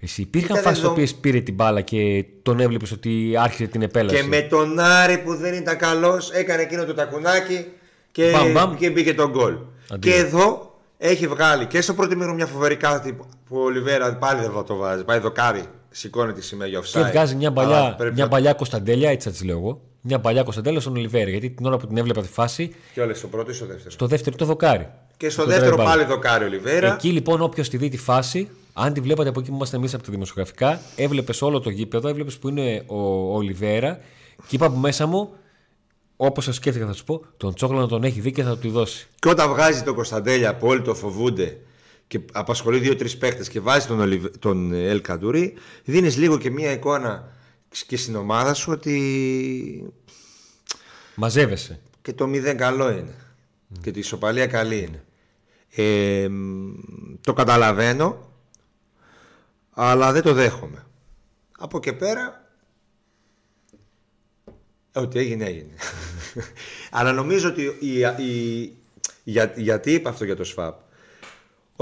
[0.00, 0.90] Εσύ υπήρχαν φάσεις εδώ...
[0.90, 4.16] οποίες πήρε την μπάλα και τον έβλεπες ότι άρχισε την επέλαση.
[4.16, 7.66] Και με τον Άρη που δεν ήταν καλός, έκανε εκείνο το τακουνάκι
[8.10, 8.76] και, μπαμ, μπαμ.
[8.76, 9.56] και μπήκε τον γκολ.
[9.98, 13.12] Και εδώ έχει βγάλει και στο πρώτο μήρο μια φοβερή κάθετη
[13.48, 15.04] που ο Ολιβέρα πάλι δεν το βάζει.
[15.04, 16.90] Πάει δοκάρι, σηκώνει τη σημαία για offside.
[16.92, 19.80] Και βγάζει μια παλιά, μια παλιά Κωνσταντέλια, έτσι θα της λέω εγώ.
[20.00, 21.30] Μια παλιά Κωνσταντέλια στον Ολιβέρα.
[21.30, 22.74] Γιατί την ώρα που την έβλεπα τη φάση.
[22.94, 24.88] Και όλες στο πρώτο ή στο δεύτερο; Στο δεύτερο το δοκάρι.
[25.16, 26.94] Και στο δεύτερο πάλι δοκάρι ο Ολιβέρα.
[26.94, 29.94] Εκεί λοιπόν όποιος τη δει τη φάση, αν τη βλέπατε από εκεί που είμαστε εμείς
[29.94, 33.98] από τα δημοσιογραφικά, έβλεπες όλο το γήπεδο, έβλεπες που είναι ο, ο Ολιβέρα
[34.36, 35.30] και είπα από μέσα μου,
[36.16, 38.70] όπως σας σκέφτηκα θα σου πω, τον Τσόκλα να τον έχει δει και θα του
[38.70, 39.06] δώσει.
[39.18, 41.58] Και όταν βγάζει τον Κωνσταντέλια που όλοι το φοβούνται
[42.12, 44.26] και απασχολεί δύο-τρεις παίχτες και βάζει τον, Ολιβ...
[44.38, 47.32] τον Ελ Καντουρί, δίνεις λίγο και μία εικόνα
[47.86, 49.92] και στην ομάδα σου ότι.
[51.14, 51.80] Μαζεύεσαι.
[52.02, 53.14] Και το μηδέν καλό είναι.
[53.80, 55.04] Και τη ισοπαλία καλή είναι.
[55.74, 56.28] Ε,
[57.20, 58.32] το καταλαβαίνω,
[59.70, 60.86] αλλά δεν το δέχομαι.
[61.58, 62.48] Από και πέρα,
[64.92, 65.74] ό,τι έγινε έγινε.
[66.90, 68.72] αλλά νομίζω ότι η, η,
[69.24, 70.90] για, γιατί είπα αυτό για το ΣΦΑΠ.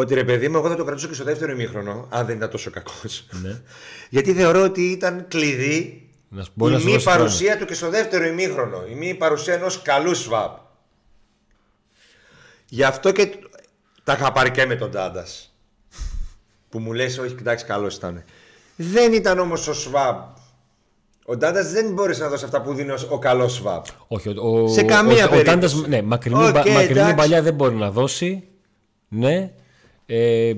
[0.00, 2.50] Ότι ρε παιδί μου, εγώ θα το κρατήσω και στο δεύτερο ημίχρονο, αν δεν ήταν
[2.50, 3.26] τόσο κακός.
[3.42, 3.60] Ναι.
[4.14, 6.08] Γιατί θεωρώ ότι ήταν κλειδί
[6.56, 8.84] η μη παρουσία του και στο δεύτερο ημίχρονο.
[8.90, 10.58] Η μη παρουσία ενός καλού ΣΒΑΠ.
[12.68, 13.30] Γι' αυτό και
[14.04, 15.54] τα είχα πάρει και με τον Τάντας.
[16.68, 18.24] Που μου λες, Όχι, κοιτάξτε, καλός ήταν.
[18.76, 20.38] Δεν ήταν όμως ο ΣΒΑΠ
[21.24, 23.84] ο Ντάντα δεν μπόρεσε να δώσει αυτά που δίνει ο καλός Σβάπ.
[24.08, 25.76] Όχι, ο, σε καμία ο, περίπτωση.
[25.76, 28.48] Ο, ναι, μακρινή, okay, μακρινή παλιά δεν μπορεί να δώσει.
[29.08, 29.52] Ναι.
[30.12, 30.52] Ε,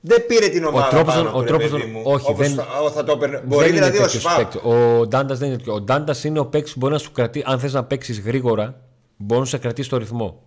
[0.00, 3.04] δεν πήρε την ομάδα ο τρόπος, πάνω ο του, τρόπος, μου, όχι, δεν, θα, θα
[3.04, 3.40] το παίρνει.
[3.44, 4.64] Μπορεί δηλαδή ο Σβάπ.
[4.64, 5.74] Ο Ντάντας δεν είναι τέτοιο.
[5.74, 8.80] Ο Ντάντας είναι ο παίκτης που μπορεί να σου κρατήσει, αν θες να παίξεις γρήγορα,
[9.16, 10.42] μπορεί να σε κρατήσει το ρυθμό.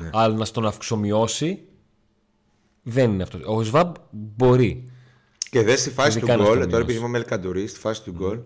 [0.00, 0.10] Ναι.
[0.12, 1.62] Αλλά να στον αυξομοιώσει
[2.82, 3.38] δεν είναι αυτό.
[3.44, 4.90] Ο Σβάμπ μπορεί.
[5.50, 8.38] Και δε στη φάση του γκολ, τώρα επειδή είμαι Μελκαντουρί, στη φάση του γκολ,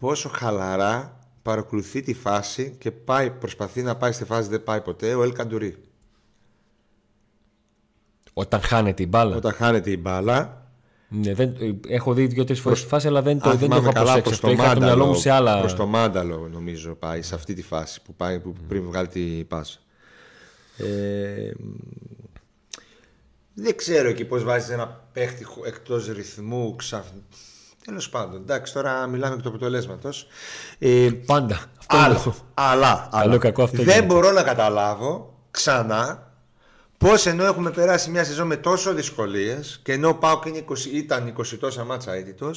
[0.00, 5.14] πόσο χαλαρά παρακολουθεί τη φάση και πάει, προσπαθεί να πάει στη φάση, δεν πάει ποτέ,
[5.14, 5.76] ο Ελκαντουρί.
[8.32, 9.36] Όταν χάνεται η μπάλα.
[9.36, 10.66] Όταν χάνεται η μπάλα.
[11.08, 11.56] Ναι, δεν,
[11.88, 14.22] έχω δει δύο-τρεις φορές τη φάση, αλλά δεν το, δεν το έχω προσέξει.
[14.22, 15.58] Προς το, μάνταλο, το μυαλό μου σε άλλα.
[15.58, 19.20] Προς το μάνταλο, νομίζω, πάει σε αυτή τη φάση που, πάει, που πριν βγάλει τη
[19.20, 19.78] πάσα.
[20.76, 21.52] Ε,
[23.54, 27.26] δεν ξέρω εκεί πώς βάζεις ένα παίχτη εκτός ρυθμού ξαφνικά.
[27.84, 30.26] Τέλος πάντων, εντάξει, τώρα μιλάμε εκ του αποτελέσματος.
[30.78, 31.54] Ε, Πάντα.
[31.78, 36.31] Αυτό άλλο, αλλά, αλλά κακό αυτό δεν μπορώ να καταλάβω ξανά
[37.02, 40.42] πώς ενώ έχουμε περάσει μια σεζόν με τόσο δυσκολίες και ενώ ο Πάουκ
[40.92, 42.50] ήταν 20 τόσα μάτσα έτητο,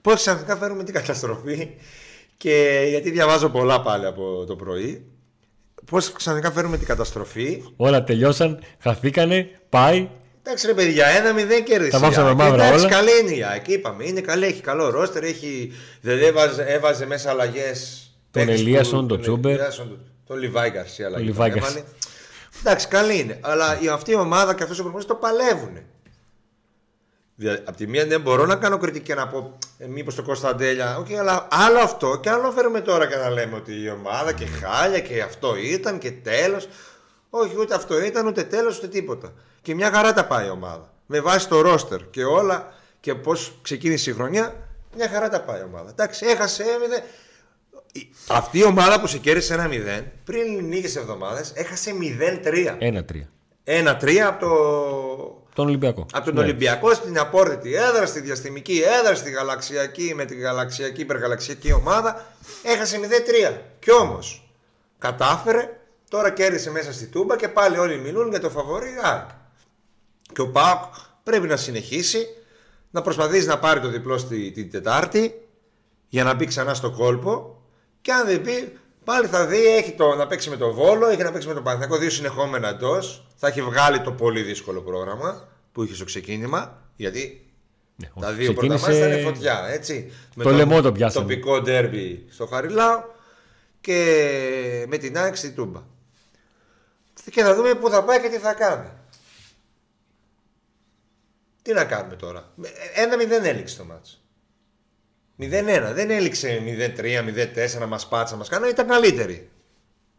[0.00, 1.68] πώς ξαφνικά φέρουμε την καταστροφή.
[2.36, 5.06] Και γιατί διαβάζω πολλά πάλι από το πρωί.
[5.84, 7.62] Πώς ξαφνικά φέρουμε την καταστροφή.
[7.76, 10.08] Όλα τελειώσαν, χαθήκανε, πάει,
[10.44, 11.90] Εντάξει ρε παιδιά, ένα μηδέν κέρδισε.
[11.90, 13.68] Τα βάσαμε μαύρα Εντάξει, καλή είναι η ΑΕΚ.
[13.68, 15.24] Είπαμε, είναι καλή, έχει καλό ρόστερ.
[15.24, 15.72] Έχει...
[16.00, 18.10] Δεν έβαζε, έβαζε μέσα αλλαγές.
[18.30, 19.58] Τον Ελίασον, τον Τσούμπερ.
[20.26, 21.34] Τον Λιβάη Γκαρσία αλλαγή.
[22.64, 23.38] Εντάξει, καλή είναι.
[23.42, 25.78] Αλλά αυτή η ομάδα και αυτός ο προπονητής το παλεύουν.
[27.34, 30.22] Δηλαδή, απ' τη μία δεν μπορώ να κάνω κριτική και να πω ε, μήπως το
[30.22, 30.98] Κωνσταντέλια.
[31.00, 34.46] Okay, αλλά άλλο αυτό και άλλο φέρουμε τώρα και να λέμε ότι η ομάδα και
[34.46, 36.68] χάλια και αυτό ήταν και τέλος.
[37.30, 39.32] Όχι, ούτε αυτό ήταν, ούτε τέλος, ούτε τίποτα.
[39.62, 40.92] Και μια χαρά τα πάει η ομάδα.
[41.06, 44.54] Με βάση το ρόστερ και όλα και πώς ξεκίνησε η χρονιά,
[44.96, 45.90] μια χαρά τα πάει η ομάδα.
[45.90, 47.04] Εντάξει, έχασε, έμεινε.
[48.28, 49.68] Αυτή η ομάδα που σε κέρδισε ένα
[50.00, 51.92] 0 πριν λίγες εβδομάδες έχασε
[52.44, 52.78] 0-3.
[52.80, 53.00] 1-3.
[53.64, 55.46] 1-3 από το...
[55.54, 56.06] τον Ολυμπιακό.
[56.12, 56.40] Από τον ναι.
[56.40, 62.26] Ολυμπιακό στην απόρριτη έδρα, στη διαστημική έδρα, στη γαλαξιακή με τη γαλαξιακή υπεργαλαξιακή ομάδα.
[62.62, 62.98] Έχασε
[63.50, 63.58] 0-3.
[63.78, 64.48] Κι όμως
[64.98, 65.76] κατάφερε
[66.12, 68.88] Τώρα κέρδισε μέσα στη Τούμπα και πάλι όλοι μιλούν για το φαβορή
[70.32, 72.26] Και ο Πάοκ πρέπει να συνεχίσει
[72.90, 75.48] να προσπαθήσει να πάρει το διπλό στη, την Τετάρτη
[76.08, 77.51] για να μπει ξανά στο κόλπο
[78.02, 81.22] και αν δεν μπει πάλι θα δει έχει το, να παίξει με το Βόλο, έχει
[81.22, 83.26] να παίξει με το Παναθηναϊκό δύο συνεχόμενα εντός.
[83.36, 87.50] Θα έχει βγάλει το πολύ δύσκολο πρόγραμμα που είχε στο ξεκίνημα γιατί
[87.96, 88.84] ναι, τα δύο ξεκίνησε...
[88.84, 90.12] πρώτα ήταν φωτιά έτσι.
[90.34, 91.26] Το με λαιμό το πιάσαμε.
[91.26, 93.02] Τοπικό ντέρμπι στο Χαριλάου
[93.80, 95.82] και με την ΑΕΚ στη Τούμπα
[97.30, 98.90] και θα δούμε πού θα πάει και τι θα κάνει.
[101.62, 102.52] Τι να κάνουμε τώρα.
[102.94, 104.21] Ένα μηδέν έληξε το μάτς.
[105.42, 105.92] 0-1.
[105.94, 106.62] Δεν έληξε
[106.96, 107.22] 0-3,
[107.76, 108.68] 0-4 να μας πάτσα, μας κάνει.
[108.68, 109.50] Ήταν καλύτερη.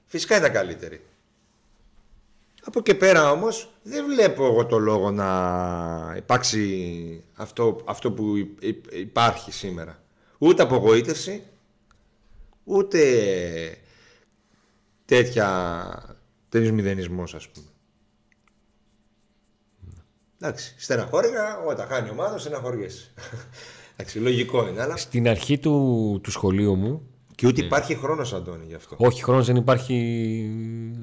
[0.05, 1.01] Φυσικά ήταν καλύτερη.
[2.65, 8.36] Από και πέρα όμως δεν βλέπω εγώ το λόγο να υπάρξει αυτό, αυτό που
[8.91, 10.03] υπάρχει σήμερα.
[10.38, 11.43] Ούτε απογοήτευση,
[12.63, 13.77] ούτε
[15.05, 16.17] τέτοια
[16.49, 17.67] τέτοιος μηδενισμός, ας πούμε.
[20.39, 23.13] Εντάξει, στεναχώρηκα, όταν χάνει η ομάδα, στεναχωριέσαι.
[23.95, 24.97] Εντάξει, λογικό είναι, αλλά.
[24.97, 27.08] Στην αρχή του, του σχολείου μου.
[27.36, 28.95] Και ούτε υπάρχει χρόνος, Αντώνη, γι' αυτό.
[28.99, 29.95] Όχι, χρόνος δεν υπάρχει.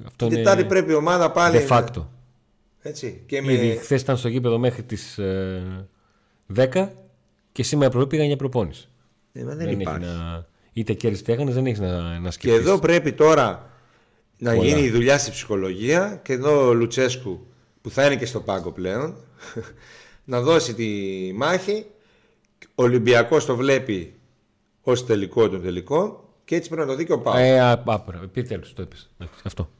[0.06, 1.66] Αυτό Την Τετάρτη πρέπει η ομάδα πάλι.
[1.68, 2.06] De facto.
[2.82, 3.22] Έτσι.
[3.26, 3.52] Και με...
[3.52, 5.88] Ήδη χθες ήταν στο γήπεδο μέχρι τις ε,
[6.56, 6.88] 10
[7.52, 8.88] και σήμερα πρωί πήγαν για προπόνηση.
[9.32, 10.06] Ε, δεν, δεν υπάρχει.
[10.06, 10.48] Να...
[10.72, 12.56] Είτε κέρδισε είτε δεν έχεις να, να σκεφτεί.
[12.56, 13.70] Και εδώ πρέπει τώρα
[14.38, 14.68] να Πολλά.
[14.68, 17.46] γίνει η δουλειά στη ψυχολογία και εδώ ο Λουτσέσκου
[17.80, 19.14] που θα είναι και στο πάγκο πλέον
[20.24, 20.88] να δώσει τη
[21.34, 21.86] μάχη.
[22.74, 24.14] Ο Ολυμπιακός το βλέπει
[24.82, 27.36] ως τελικό των τελικών και έτσι πρέπει να το δει και ο Πάο.
[27.36, 27.82] Ε,
[28.24, 29.10] επιτέλους το είπες.
[29.42, 29.70] Αυτό.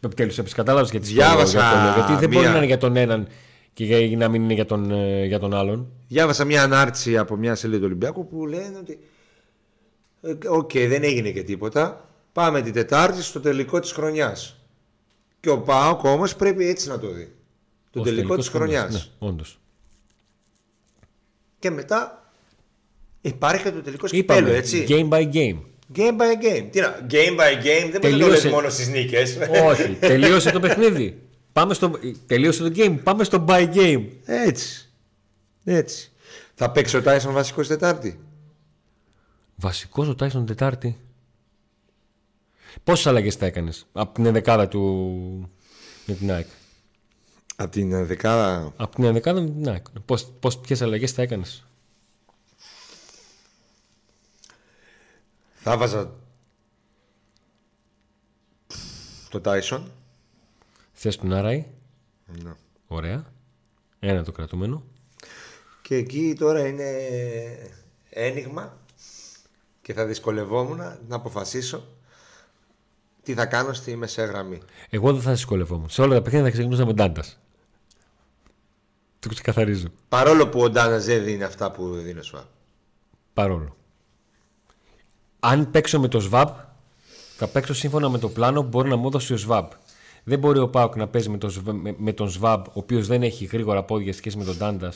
[0.00, 1.92] Επιτέλους, έπεισε κατάλαβες γιατί Διάβασα.
[1.94, 3.28] γιατί δεν μπορεί να είναι για τον έναν
[3.72, 5.92] και να μην είναι για τον, ε, για τον άλλον.
[6.08, 8.98] Διάβασα μια ανάρτηση από μια σελίδα του Ολυμπιακού που λένε ότι.
[10.22, 12.08] Ε, OK, okay, δεν έγινε και τίποτα.
[12.32, 14.56] Πάμε την Τετάρτη στο τελικό της χρονιάς.
[15.40, 17.34] Και ο ΠΑΟΚ όμως πρέπει έτσι να το δει.
[17.90, 18.92] Το τελικό της χρονιάς.
[18.92, 19.59] Ναι, όντως.
[21.60, 22.30] Και μετά
[23.20, 24.86] υπάρχει και το τελικός κυπέλλου, έτσι.
[24.88, 25.58] Game by game.
[25.96, 26.68] Game by game.
[26.70, 29.38] Τι να, game by game δεν μπορείς να το λες μόνο στις νίκες.
[29.64, 31.22] Όχι, τελείωσε το παιχνίδι.
[31.52, 31.90] Πάμε στο...
[32.26, 32.98] Τελείωσε το game.
[33.02, 34.04] Πάμε στο by game.
[34.24, 34.88] Έτσι.
[35.64, 36.10] Έτσι.
[36.54, 38.20] Θα παίξει ο Τάισον βασικός Τετάρτη.
[39.54, 40.98] Βασικός ο Τάισον Τετάρτη.
[42.84, 45.50] Πόσες αλλαγές θα έκανες από την ενδεκάδα του
[46.06, 46.46] με την ΑΕΚ;
[47.60, 48.72] Από την ενδεκάδα.
[48.76, 49.86] Από την ενδεκάδα με την ΑΕΚ.
[50.60, 51.66] Ποιες αλλαγές θα έκανες;
[55.54, 56.12] Θα βάζα
[59.30, 59.92] το Τάισον.
[60.92, 61.66] Θες του Νάραη.
[62.42, 62.52] Ναι.
[62.86, 63.32] Ωραία.
[63.98, 64.82] Ένα το κρατούμενο.
[65.82, 66.90] Και εκεί τώρα είναι
[68.10, 68.78] ένιγμα
[69.82, 70.76] και θα δυσκολευόμουν
[71.08, 71.86] να αποφασίσω
[73.22, 74.62] τι θα κάνω στη μεσαία γραμμή.
[74.90, 75.88] Εγώ δεν θα δυσκολευόμουν.
[75.88, 77.38] Σε όλα τα παιχνίδια θα ξεκινούσα με Ντάντας.
[79.20, 79.86] Το ξεκαθαρίζω.
[80.08, 82.44] Παρόλο που ο Ντάντα δεν δίνει αυτά που δίνει ο Σβάμπ.
[83.34, 83.76] Παρόλο.
[85.40, 86.58] Αν παίξω με το ΣΒΑΠ,
[87.36, 89.72] θα παίξω σύμφωνα με το πλάνο που μπορεί να μου έδωσε ο ΣΒΑΠ.
[90.24, 93.22] Δεν μπορεί ο Πάουκ να παίζει με, το, με, με τον ΣΒΑΠ, ο οποίος δεν
[93.22, 94.92] έχει γρήγορα πόδια σχέση με τον Τάντα.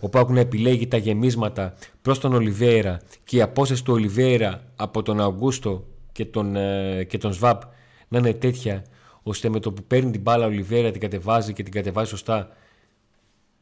[0.00, 5.02] Ο Πάουκ να επιλέγει τα γεμίσματα προς τον Ολιβέρα και η απόσταση του Ολιβέρα από
[5.02, 7.62] τον Αγκούστο και τον, ε, και τον ΣΒΑΠ
[8.08, 8.84] να είναι τέτοια
[9.22, 12.48] ώστε με το που παίρνει την μπάλα ο Ολιβέρα την κατεβάζει και την κατεβάζει σωστά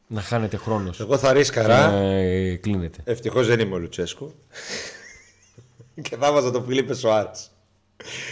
[0.07, 0.99] να χάνεται χρόνος.
[0.99, 1.91] Εγώ θα ρίσκαρα.
[1.91, 2.99] Να ε, κλείνεται.
[3.03, 4.33] Ευτυχώς δεν είμαι ο Λουτσέσκο.
[6.01, 7.51] και θα βάζα το Φιλίπε Σοάρες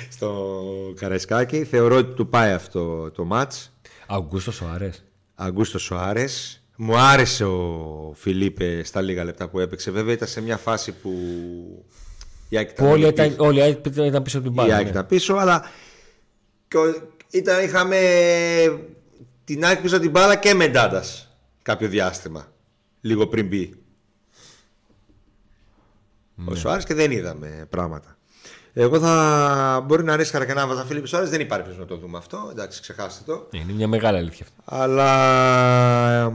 [0.10, 0.64] στο
[0.96, 1.64] Καραϊσκάκι.
[1.64, 3.74] Θεωρώ ότι του πάει αυτό το μάτς.
[4.08, 5.04] Αγκούστο Σοάρες.
[5.36, 6.64] Αγκούστο Σοάρες.
[6.76, 9.92] Μου άρεσε ο Φιλίπε στα λίγα λεπτά που έπαιξε.
[9.92, 11.12] Βέβαια ήταν σε μια φάση που.
[12.50, 14.80] Η όλοι, ήταν, όλοι ήταν πίσω από την μπάλα.
[14.80, 14.90] Η ναι.
[14.90, 15.64] ήταν πίσω, αλλά
[17.30, 18.00] ήταν, είχαμε
[19.44, 21.33] την Άκη πίσω από την μπάλα και με Ντάντας
[21.63, 22.47] κάποιο διάστημα.
[23.02, 23.73] Λίγο πριν μπει.
[26.36, 26.52] Ναι.
[26.52, 28.17] Ο Σοάρε και δεν είδαμε πράγματα.
[28.73, 31.26] Εγώ θα μπορεί να αρέσει και να βάζα Φίλιππ Σοάρε.
[31.26, 32.47] Δεν υπάρχει περίπτωση να το δούμε αυτό.
[32.52, 33.47] Εντάξει, ξεχάστε το.
[33.52, 34.62] Είναι μια μεγάλη αλήθεια αυτή.
[34.65, 36.34] Αλλά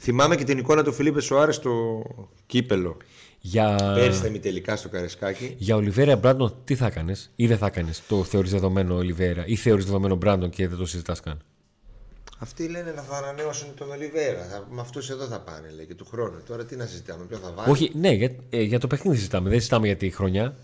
[0.00, 2.02] θυμάμαι και την εικόνα του Φίλιππ Σοάρε στο
[2.46, 2.96] κύπελο.
[3.40, 3.92] Για...
[3.94, 5.54] Πέρυσι τα τελικά στο Καρεσκάκι.
[5.58, 9.56] Για Ολιβέρα Μπράντον, τι θα έκανε ή δεν θα έκανε το θεωρείς δεδομένο Ολιβέρα ή
[9.56, 11.42] θεωρείς δεδομένο Μπράντον και δεν το συζητάς καν;
[12.42, 14.66] Αυτοί λένε να θα ανανεώσουν τον Ολιβέρα.
[14.70, 16.42] Με αυτούς εδώ θα πάνε, λέει, και του χρόνου.
[16.46, 19.48] Τώρα τι να συζητάμε, ποιο θα βάλει; Όχι, ναι, για, ε, για το παιχνίδι συζητάμε.
[19.48, 20.56] Δεν συζητάμε για τη χρονιά.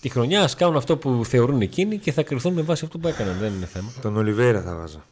[0.00, 3.08] Τη χρονιά ας κάνουν αυτό που θεωρούν εκείνοι και θα κρυφθούν με βάση αυτό που
[3.08, 3.38] έκαναν.
[3.38, 3.92] Δεν είναι θέμα.
[4.00, 5.04] Τον Ολιβέρα θα βάζα.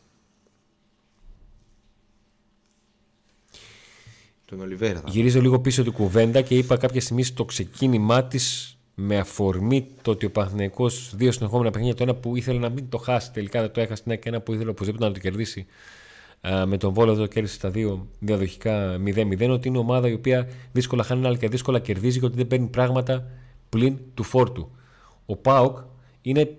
[4.45, 8.74] Τον Ολιβέρα θα Γυρίζω λίγο πίσω την κουβέντα και είπα κάποια στιγμή στο ξεκίνημά της
[8.95, 12.89] με αφορμή το ότι ο Παναθυναϊκό δύο συνεχόμενα παιχνίδια, το ένα που ήθελε να μην
[12.89, 15.67] το χάσει τελικά δεν το έχασε, και ένα που ήθελε οπωσδήποτε να το κερδίσει.
[16.67, 19.49] με τον Βόλο εδώ κέρδισε τα δύο διαδοχικά 0-0.
[19.51, 22.67] Ότι είναι ομάδα η οποία δύσκολα χάνει, αλλά και δύσκολα κερδίζει και ότι δεν παίρνει
[22.67, 23.31] πράγματα
[23.69, 24.71] πλην του φόρτου.
[25.27, 25.79] Ο Πάοκ
[26.23, 26.57] είναι,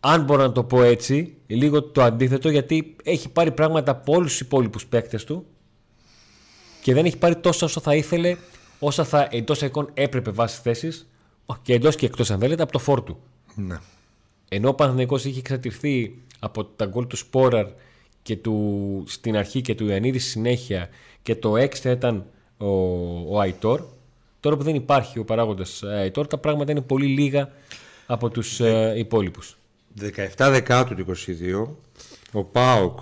[0.00, 4.30] αν μπορώ να το πω έτσι, λίγο το αντίθετο γιατί έχει πάρει πράγματα από όλους
[4.30, 5.46] τους υπόλοιπους παίκτες του
[6.82, 8.36] και δεν έχει πάρει τόσο όσο θα ήθελε,
[8.78, 11.11] όσα θα εντός εικόν έπρεπε βάσει θέσης
[11.62, 13.16] και εντός και εκτός αν θέλετε από το φόρτου.
[13.54, 13.78] Ναι.
[14.48, 17.66] Ενώ ο Παναθυνικό είχε εξαρτηθεί από τα γκολ του Σπόραρ
[18.22, 20.88] και του, στην αρχή και του Ιωαννίδη συνέχεια
[21.22, 22.26] και το έξτρα ήταν
[22.56, 22.66] ο,
[23.34, 23.84] ο Αϊτόρ.
[24.40, 27.50] Τώρα που δεν υπάρχει ο παράγοντας Αϊτόρ, τα πράγματα είναι πολύ λίγα
[28.06, 29.56] από τους ε, υπόλοιπους.
[30.00, 31.68] 17 Δεκάτου του 22,
[32.32, 32.98] ο Πάοκ.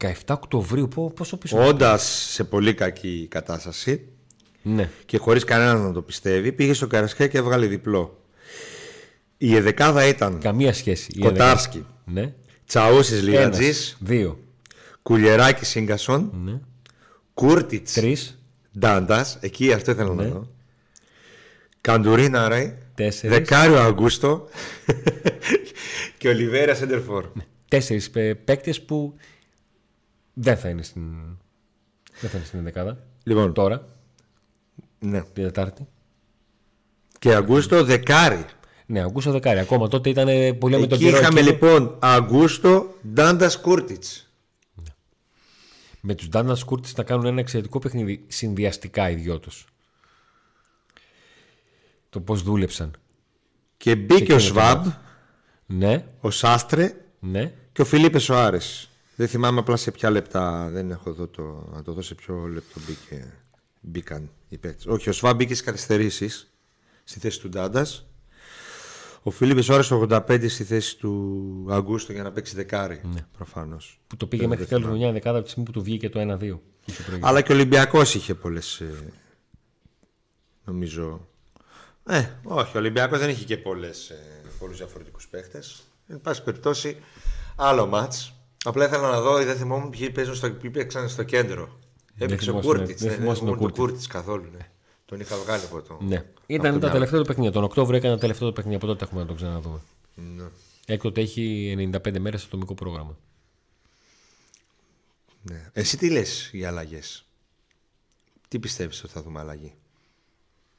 [0.00, 1.66] 17 Οκτωβρίου, πόσο πίσω.
[1.66, 4.08] Όντας σε πολύ κακή κατάσταση,
[4.62, 4.90] ναι.
[5.06, 8.20] και χωρίς κανέναν να το πιστεύει, πήγε στο Καρασκέ και έβγαλε διπλό.
[9.36, 10.38] Η εδεκάδα ήταν.
[10.38, 11.18] Καμία σχέση.
[11.18, 11.86] Κοτάρσκι.
[12.04, 12.34] Ναι.
[12.66, 13.72] Τσαούσης Λίρατζη.
[13.98, 14.38] Δύο.
[15.02, 16.32] Κουλιεράκη Σίγκασον.
[16.44, 16.60] Ναι.
[17.34, 17.92] Κούρτιτς.
[17.92, 18.38] Τρεις.
[18.78, 19.38] Ντάντας.
[19.40, 20.22] Εκεί αυτό ήθελα ναι.
[20.22, 20.48] να δω.
[21.80, 22.78] Καντουρίνα ρε.
[23.22, 24.48] Δεκάριο Αγκούστο.
[26.18, 27.26] και Ολιβέρα Σέντερφορ.
[27.68, 28.10] Τέσσερις
[28.44, 29.14] παίκτες που
[30.32, 31.02] δεν θα είναι στην.
[32.20, 33.06] Δεν θα είναι στην δεκάδα.
[33.22, 33.52] Λοιπόν.
[33.52, 33.84] Τώρα.
[35.00, 35.22] Ναι.
[35.22, 35.88] Την Τετάρτη.
[37.18, 38.44] Και Αγκούστο δεκάρι.
[38.86, 39.58] Ναι, Αγκούστο δεκάρι.
[39.58, 41.18] Ακόμα τότε ήταν πολύ με τον καιρό.
[41.18, 44.32] Είχαμε λοιπόν Αγκούστο Ντάντας Κούρτιτς.
[44.74, 44.90] Ναι.
[46.00, 49.64] Με τους Ντάντας Κούρτιτς να κάνουν ένα εξαιρετικό παιχνίδι συνδυαστικά οι δυο τους.
[52.08, 52.90] Το πώς δούλεψαν.
[53.76, 54.86] Και μπήκε ο Σβάμπ.
[55.66, 56.06] Ναι.
[56.20, 56.94] Ο Σάστρε.
[57.20, 57.52] Ναι.
[57.72, 58.90] Και ο Φιλίπε Σοάρες.
[59.16, 60.68] Δεν θυμάμαι απλά σε ποια λεπτά.
[60.68, 61.68] Δεν έχω εδώ το.
[61.72, 63.32] Να το δω σε ποιο λεπτό μπήκε.
[63.80, 64.86] Μπήκαν οι παίκτες.
[64.86, 66.52] Όχι, ο Σβάμπ μπήκε στις καθυστερήσεις
[67.04, 68.06] στη θέση του Ντάντας.
[69.22, 73.00] Ο Φίλιππ Σόρε το 85 στη θέση του Αγκούστο για να παίξει δεκάρι.
[73.12, 73.26] Ναι.
[73.36, 74.00] Προφανώς.
[74.06, 76.58] Που το πήγε μέχρι τέλο μια δεκάδα από τη στιγμή που του βγήκε το 1-2.
[77.20, 78.80] Αλλά και ο Ολυμπιακός είχε πολλές.
[78.80, 79.12] Ε,
[80.64, 81.28] νομίζω.
[82.06, 85.62] Ε, όχι, ο Ολυμπιακός δεν είχε και πολλές ε, πολλούς διαφορετικούς παίχτε.
[86.06, 86.96] Εν πάση περιπτώσει,
[87.56, 88.14] άλλο ματ.
[88.64, 91.78] Απλά ήθελα να δω, δεν θυμόμουν ποιοι παίζουν στο, παίξαν στο κέντρο.
[92.24, 93.02] Έπαιξε ο Κούρτιτς.
[93.02, 94.50] Δεν θυμόμουν τον Κούρτιτς καθόλου.
[94.52, 94.70] Ναι.
[95.04, 95.98] Τον είχα βγάλει από το.
[96.00, 96.24] Ναι.
[96.46, 97.52] Ήταν τα τελευταία του παιχνίδια.
[97.52, 98.78] Τον Οκτώβριο έκανε τα τελευταία του παιχνίδια.
[98.78, 99.80] Από τότε έχουμε να το ξαναδούμε.
[100.14, 100.44] Ναι.
[100.86, 103.18] Έκτοτε έχει 95 μέρες ατομικό πρόγραμμα.
[105.42, 105.70] Ναι.
[105.72, 107.26] Εσύ τι λες για αλλαγές;
[108.48, 109.74] Τι πιστεύεις ότι θα δούμε αλλαγή;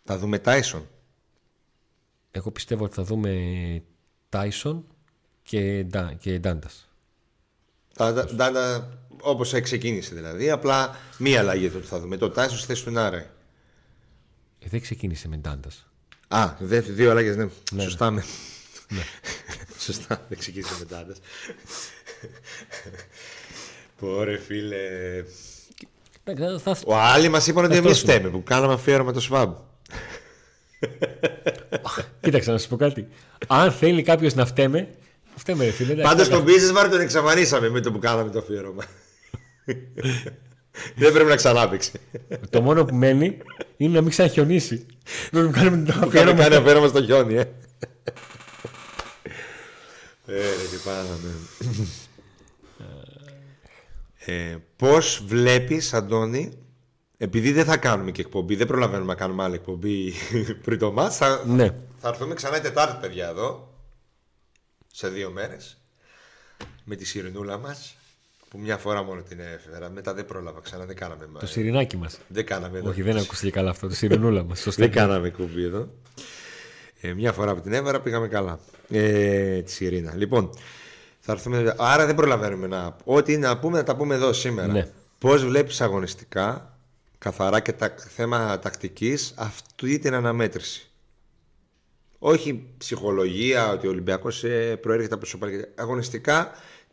[0.03, 0.87] Θα δούμε Τάισον.
[2.31, 3.83] Εγώ πιστεύω ότι θα δούμε
[4.29, 4.85] Τάισον
[5.43, 5.85] και,
[6.19, 6.89] και Ντάντας.
[8.35, 10.49] Ντάντα όπως ξεκίνησε δηλαδή.
[10.49, 12.17] Απλά μία αλλαγή θα δούμε.
[12.17, 13.29] Το Τάισον στη θέση του Νάρε.
[14.59, 15.85] Ε, δεν ξεκίνησε με Ντάντας.
[16.27, 17.47] Α, δύο αλλαγές, ναι.
[17.71, 17.83] ναι.
[17.83, 18.11] Σωστά.
[18.11, 18.23] Με...
[18.89, 19.03] Ναι.
[19.85, 21.17] Σωστά, δεν ξεκίνησε με Ντάντας.
[23.99, 24.77] Πόρε φίλε.
[26.85, 29.53] Ο άλλοι μας είπαν ότι εμείς φταίμε που κάναμε αφιέρωμα το ΣΒΑΜ.
[32.21, 33.07] Κοίταξε να σου πω κάτι.
[33.47, 34.89] Αν θέλει κάποιος να φταίμε,
[35.35, 36.01] φταίμε ρε φίλε.
[36.01, 38.83] Πάντως τον Business τον εξαφανίσαμε με το που κάναμε το αφιέρωμα.
[40.95, 41.91] Δεν πρέπει να ξανάπαιξε.
[42.49, 43.37] Το μόνο που μένει
[43.77, 44.85] είναι να μην ξαναχιονίσει.
[45.31, 46.43] Πρέπει να κάνουμε το αφιέρωμα.
[46.43, 47.51] Κάνει αφιέρωμα στο χιόνι, ε.
[50.25, 51.33] Ε, τι πάθαμε.
[54.25, 56.53] Ε, πώς βλέπεις, Αντώνη,
[57.17, 60.13] επειδή δεν θα κάνουμε και εκπομπή, δεν προλαβαίνουμε να κάνουμε άλλη εκπομπή
[60.65, 61.69] πριν το μάτς, θα, ναι.
[61.97, 63.73] θα έρθουμε ξανά η Τετάρτη, παιδιά, εδώ,
[64.91, 65.77] σε δύο μέρες,
[66.83, 67.95] με τη σιρηνούλα μας.
[68.51, 69.89] Που μια φορά μόνο την έφερα.
[69.89, 71.25] Μετά δεν πρόλαβα ξανά, δεν κάναμε.
[71.39, 72.19] Το σιρινάκι μας.
[72.27, 72.89] Δεν κάναμε εδώ.
[72.89, 73.87] Όχι, δεν ακούστηκε καλά αυτό.
[73.87, 74.67] Το σιρινούλα μας.
[74.75, 75.89] δεν κάναμε κουμπί εδώ.
[77.01, 78.59] Ε, μια φορά που την έφερα πήγαμε καλά.
[78.89, 80.15] Ε, τη Σιρήνα.
[80.15, 80.49] Λοιπόν,
[81.19, 81.75] θα έρθουμε.
[81.77, 82.95] Άρα δεν προλαβαίνουμε να.
[83.03, 84.71] Ό,τι είναι να πούμε, να τα πούμε εδώ σήμερα.
[84.71, 84.87] Ναι.
[85.19, 86.77] Πώς βλέπεις αγωνιστικά,
[87.17, 90.89] καθαρά και τα θέμα τακτικής, αυτή την αναμέτρηση;
[92.19, 95.63] Όχι ψυχολογία, ότι ο Ολυμπιακός ε, προέρχεται από σοπαλική.
[95.75, 96.51] Αγωνιστικά,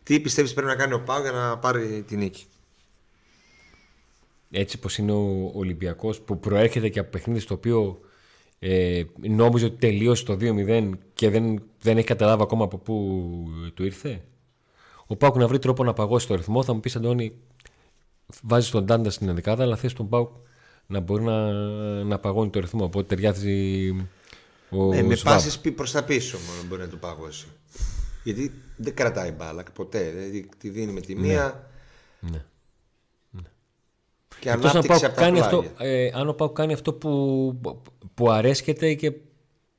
[0.08, 2.44] τι πιστεύεις πρέπει να κάνει ο Πάου για να πάρει την νίκη;
[4.50, 8.00] Έτσι πως είναι ο Ολυμπιακός που προέρχεται και από παιχνίδι στο οποίο
[8.58, 12.94] ε, νόμιζε ότι τελείωσε το 2-0 και δεν, δεν έχει καταλάβει ακόμα από πού
[13.74, 14.24] του ήρθε.
[15.06, 17.32] Ο Πάουκ να βρει τρόπο να παγώσει το ρυθμό θα μου πεις Αντώνη
[18.42, 20.30] βάζεις τον Τάντα στην δεκάδα αλλά θες τον Πάουκ
[20.86, 21.52] να μπορεί να,
[22.04, 23.88] να παγώνει το ρυθμό οπότε ταιριάζει
[24.70, 27.46] ο ναι, με πάσει προς τα πίσω μόνο μπορεί να του παγώσει.
[28.32, 30.10] Γιατί δεν κρατάει μπάλα ποτέ.
[30.10, 31.20] Δηλαδή τη δίνει με τη ναι.
[31.20, 31.70] μία.
[32.20, 32.44] Ναι.
[33.30, 33.40] ναι.
[34.40, 37.60] Και ανάπτυξη από τα κάνει αυτό, ε, Αν ο Πάου κάνει αυτό που,
[38.14, 39.12] που αρέσκεται και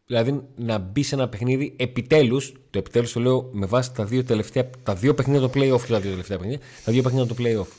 [0.06, 4.24] Δηλαδή να μπει σε ένα παιχνίδι επιτέλους, το επιτέλους το λέω με βάση τα δύο,
[4.24, 7.36] τελευταία, τα δύο παιχνίδια το playoff και τα δύο τελευταία παιχνίδια, τα δύο παιχνίδια το
[7.40, 7.72] playoff.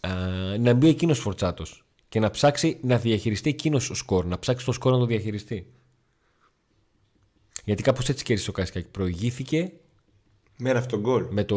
[0.00, 0.10] Α,
[0.58, 4.72] να μπει εκείνος φορτσάτος και να ψάξει να διαχειριστεί εκείνος ο σκορ, να ψάξει το
[4.72, 5.66] σκορ να το διαχειριστεί.
[7.64, 8.88] Γιατί κάπως έτσι κέρδισε ο Κάσικακη.
[8.88, 9.72] Προηγήθηκε
[10.60, 11.26] με ένα αυτογκόλ.
[11.30, 11.56] Με, το,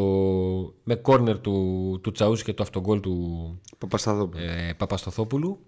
[0.84, 3.62] με κόρνερ του, του Τσαούζη και το αυτογκόλ του
[4.36, 5.60] ε, Παπασταθόπουλου.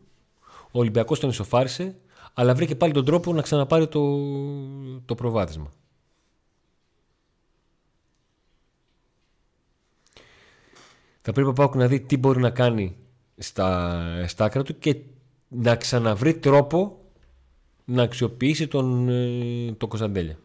[0.71, 1.95] Ο Ολυμπιακός τον ισοφάρισε,
[2.33, 4.19] αλλά βρήκε πάλι τον τρόπο να ξαναπάρει το,
[5.05, 5.71] το προβάδισμα.
[11.21, 12.95] Θα πρέπει ο Πάουκ να δει τι μπορεί να κάνει
[13.37, 14.95] στα, στα άκρα του και
[15.47, 16.99] να ξαναβρει τρόπο
[17.85, 20.37] να αξιοποιήσει τον, ε, τον Κωνσταντέλια.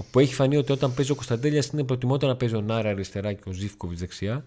[0.00, 3.32] Όπου έχει φανεί ότι όταν παίζει ο Κωνσταντέλια είναι προτιμότερο να παίζει ο Νάρα αριστερά
[3.32, 4.44] και ο Ζήφκοβιτς δεξιά.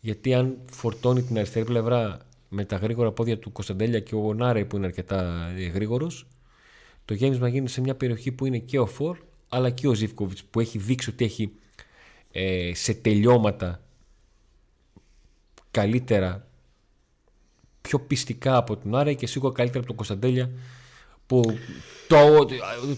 [0.00, 2.18] Γιατί αν φορτώνει την αριστερή πλευρά
[2.48, 6.26] με τα γρήγορα πόδια του Κωνσταντέλια και ο Νάρα που είναι αρκετά ε, γρήγορος,
[7.04, 9.18] το γέμισμα γίνεται σε μια περιοχή που είναι και ο Φορ
[9.48, 11.52] αλλά και ο Ζήφκοβιτς που έχει δείξει ότι έχει
[12.32, 13.82] ε, σε τελειώματα
[15.70, 16.46] καλύτερα
[17.80, 20.50] πιο πιστικά από τον Άρα και σίγουρα καλύτερα από τον Κωνσταντέλια
[21.32, 21.58] που
[22.06, 22.46] το,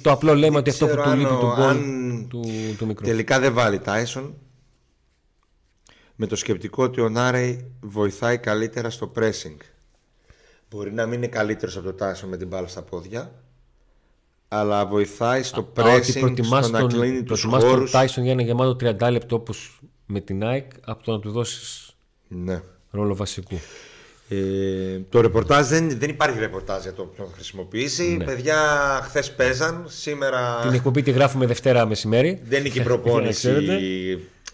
[0.03, 1.77] το απλό λέμε ότι αυτό που του λείπει του γκολ
[2.29, 2.43] του,
[2.79, 3.05] του μικρού.
[3.05, 4.35] Τελικά δεν βάλει Τάισον
[6.15, 9.57] με το σκεπτικό ότι ο Νάρεϊ βοηθάει καλύτερα στο pressing.
[10.71, 13.35] Μπορεί να μην είναι καλύτερος από το Τάισον με την μπάλα στα πόδια,
[14.49, 17.91] αλλά βοηθάει στο pressing, στο να κλείνει τους χώρους.
[17.91, 21.31] Το Τάισον για ένα γεμάτο 30 λεπτό όπως με την ΑΕΚ από το να του
[21.31, 21.95] δώσεις
[22.29, 22.63] ναι.
[22.91, 23.59] ρόλο βασικού.
[24.29, 28.17] Ε, το ρεπορτάζ δεν, δεν υπάρχει ρεπορτάζ για το ποιον θα χρησιμοποιήσει.
[28.17, 28.25] Ναι.
[28.25, 28.59] Παιδιά
[29.03, 30.61] χθες παίζαν, σήμερα.
[30.63, 32.41] Την εκπομπή τη γράφουμε Δευτέρα μεσημέρι.
[32.45, 33.49] Δεν είχε προπόνηση.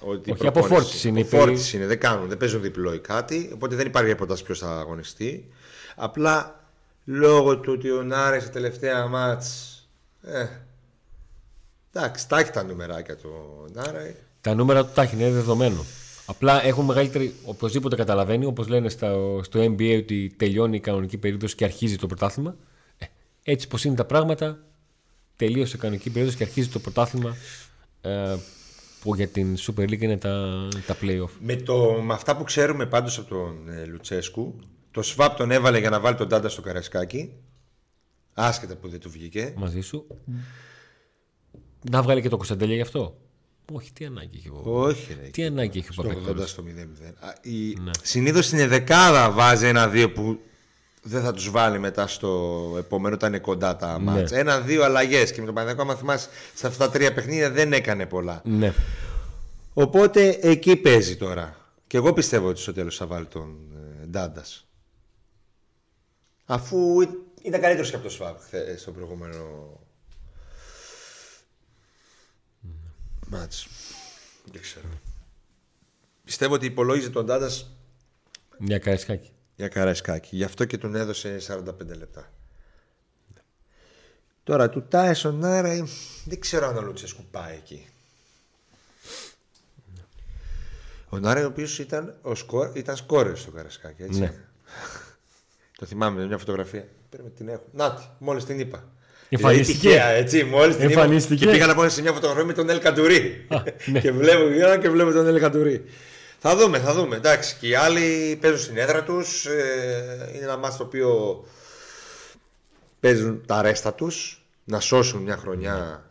[0.00, 1.20] ότι Όχι, απоφόρτιση είναι.
[1.20, 3.50] Απоφόρτιση είναι, δεν κάνουν, δεν παίζουν διπλό ή κάτι.
[3.54, 5.48] Οπότε δεν υπάρχει ρεπορτάζ ποιος θα αγωνιστεί.
[5.96, 6.64] Απλά
[7.04, 9.74] λόγω του ότι ο Νάρε στα τελευταία μάτς.
[10.22, 10.46] Ε,
[11.94, 13.30] εντάξει, τα έχει τα νούμεράκια του
[13.72, 14.14] Νάρε.
[14.40, 15.84] Τα νούμερα του τα έχει, είναι δεδομένο.
[16.30, 17.34] Απλά έχουν μεγαλύτερη.
[17.44, 22.06] Οπωσδήποτε καταλαβαίνει, όπως λένε στο, στο NBA, ότι τελειώνει η κανονική περίοδος και αρχίζει το
[22.06, 22.56] πρωτάθλημα.
[22.98, 23.06] Ε,
[23.42, 24.64] έτσι πως είναι τα πράγματα,
[25.36, 27.36] τελείωσε η κανονική περίοδος και αρχίζει το πρωτάθλημα.
[28.00, 28.36] Ε,
[29.00, 31.30] που για την Super League είναι τα, τα playoff.
[31.40, 34.58] Με, το, με αυτά που ξέρουμε πάντως από τον ε, Λουτσέσκου,
[34.90, 37.32] το Σβάπ τον έβαλε για να βάλει τον Τάντα στο καρασκάκι.
[38.34, 39.54] Άσχετα που δεν του βγήκε.
[39.56, 40.06] Μαζί σου.
[41.90, 43.16] Να βγάλει και το Κωνσταντέλια γι' αυτό.
[43.72, 45.28] Όχι, τι ανάγκη έχει ο Όχι, ρε.
[45.28, 46.46] Τι ανάγκη έχει ο Παπακτόρη.
[46.46, 46.68] στο 0-0.
[47.42, 47.74] Η...
[47.74, 47.90] Ναι.
[48.02, 50.40] Συνήθως στην δεκάδα βάζει ένα-δύο που
[51.02, 54.04] δεν θα τους βάλει μετά στο επόμενο όταν είναι κοντά τα ναι.
[54.04, 54.38] μάτια.
[54.38, 58.06] Ένα-δύο αλλαγές και με τον Παναγιώτο, άμα θυμάσαι, σε αυτά τα τρία παιχνίδια δεν έκανε
[58.06, 58.40] πολλά.
[58.44, 58.72] Ναι.
[59.72, 61.56] Οπότε εκεί παίζει τώρα.
[61.86, 63.56] Και εγώ πιστεύω ότι στο τέλος θα βάλει τον
[64.02, 64.66] ε, Ντάντας.
[66.44, 67.00] Αφού
[67.42, 68.36] ήταν καλύτερος και από το Σφаб
[68.76, 69.36] στο προηγούμενο
[73.30, 73.68] μάτς.
[74.52, 74.88] Δεν ξέρω.
[76.24, 77.70] Πιστεύω ότι υπολόγιζε τον Τάντας.
[78.58, 79.30] Για καραϊσκάκι.
[79.56, 80.36] Για καραϊσκάκι.
[80.36, 82.32] Γι' αυτό και τον έδωσε 45 λεπτά.
[84.44, 85.86] Τώρα του Τάισον Νάρα
[86.24, 87.88] δεν ξέρω αν ο Λουτσέσκου πάει εκεί.
[91.08, 94.20] Ο Νάρα ο οποίος ήταν, ο σκορ, ήταν σκόρερ στο Καρασκάκι, έτσι.
[94.20, 94.34] Ναι.
[95.78, 96.88] Το θυμάμαι μια φωτογραφία.
[97.10, 97.64] Πρέπει την έχω.
[97.72, 98.84] Νάτι, μόλις την είπα.
[99.32, 99.78] Εμφανίστηκε.
[99.78, 101.44] Τυχαία, έτσι, μόλις την Εμφανίστηκε.
[101.44, 103.46] Και πήγα να πω σε μια φωτογραφία με τον Ελ Καντουρί.
[103.86, 104.00] Ναι.
[104.00, 105.84] και βλέπω και βλέπω τον Ελ Καντουρί.
[106.38, 107.16] Θα δούμε, θα δούμε.
[107.16, 109.46] Εντάξει, και οι άλλοι παίζουν στην έδρα τους.
[109.46, 111.44] Ε, είναι ένα μάτι το οποίο
[113.00, 116.08] παίζουν τα ρέστα τους να σώσουν μια χρονιά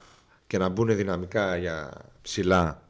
[0.48, 1.92] και να μπουν δυναμικά για
[2.22, 2.84] ψηλά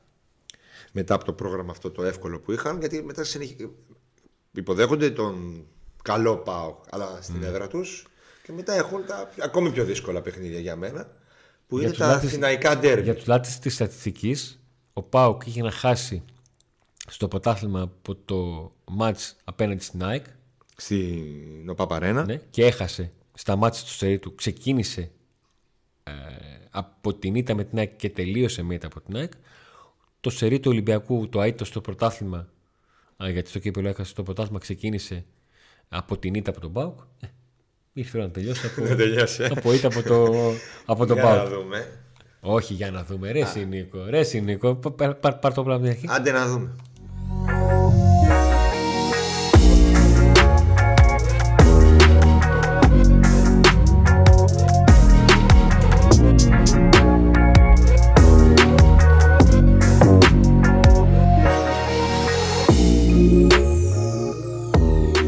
[0.92, 3.50] μετά από το πρόγραμμα αυτό το εύκολο που είχαν γιατί μετά συνεχ...
[4.52, 5.66] υποδέχονται τον
[6.04, 7.46] καλό πάω αλλά στην mm.
[7.46, 8.08] έδρα τους
[8.50, 11.08] και μετά έχουν τα ακόμη πιο δύσκολα παιχνίδια για μένα,
[11.68, 13.04] που για είναι τα αθηναϊκά ντέρμπι.
[13.04, 14.60] Για τους λάτε της στατιστικής,
[14.94, 16.24] ο Πάουκ είχε να χάσει
[17.08, 20.26] στο πρωτάθλημα από το μάτς απέναντι στην ΑΕΚ.
[20.76, 22.26] Στην Οπαπαρένα.
[22.26, 24.36] Ναι, και έχασε στα μάτια του σερί του.
[24.36, 25.12] Ξεκίνησε
[26.04, 26.12] ε,
[26.70, 29.32] από την ήττα με την ΑΕΚ και τελείωσε με από την ΑΕΚ.
[30.20, 32.50] Το σερί του Ολυμπιακού, το ΑΕΤΟ στο πρωτάθλημα,
[33.18, 35.26] γιατί στο κύπελο έχασε το πρωτάθλημα, ξεκίνησε
[35.90, 37.00] από την ήττα από τον Πάουκ.
[37.94, 39.44] Ε, Ήρθε να τελειώσει από, να τελειώσει.
[39.44, 40.34] από, από το,
[40.86, 41.88] από το για να δούμε.
[42.42, 43.32] Όχι για να δούμε.
[43.32, 44.06] Ρε Νίκο.
[44.10, 44.76] Ρε Νίκο.
[44.76, 46.76] Πάρ, πάρ, πάρ το πράγμα Άντε να δούμε.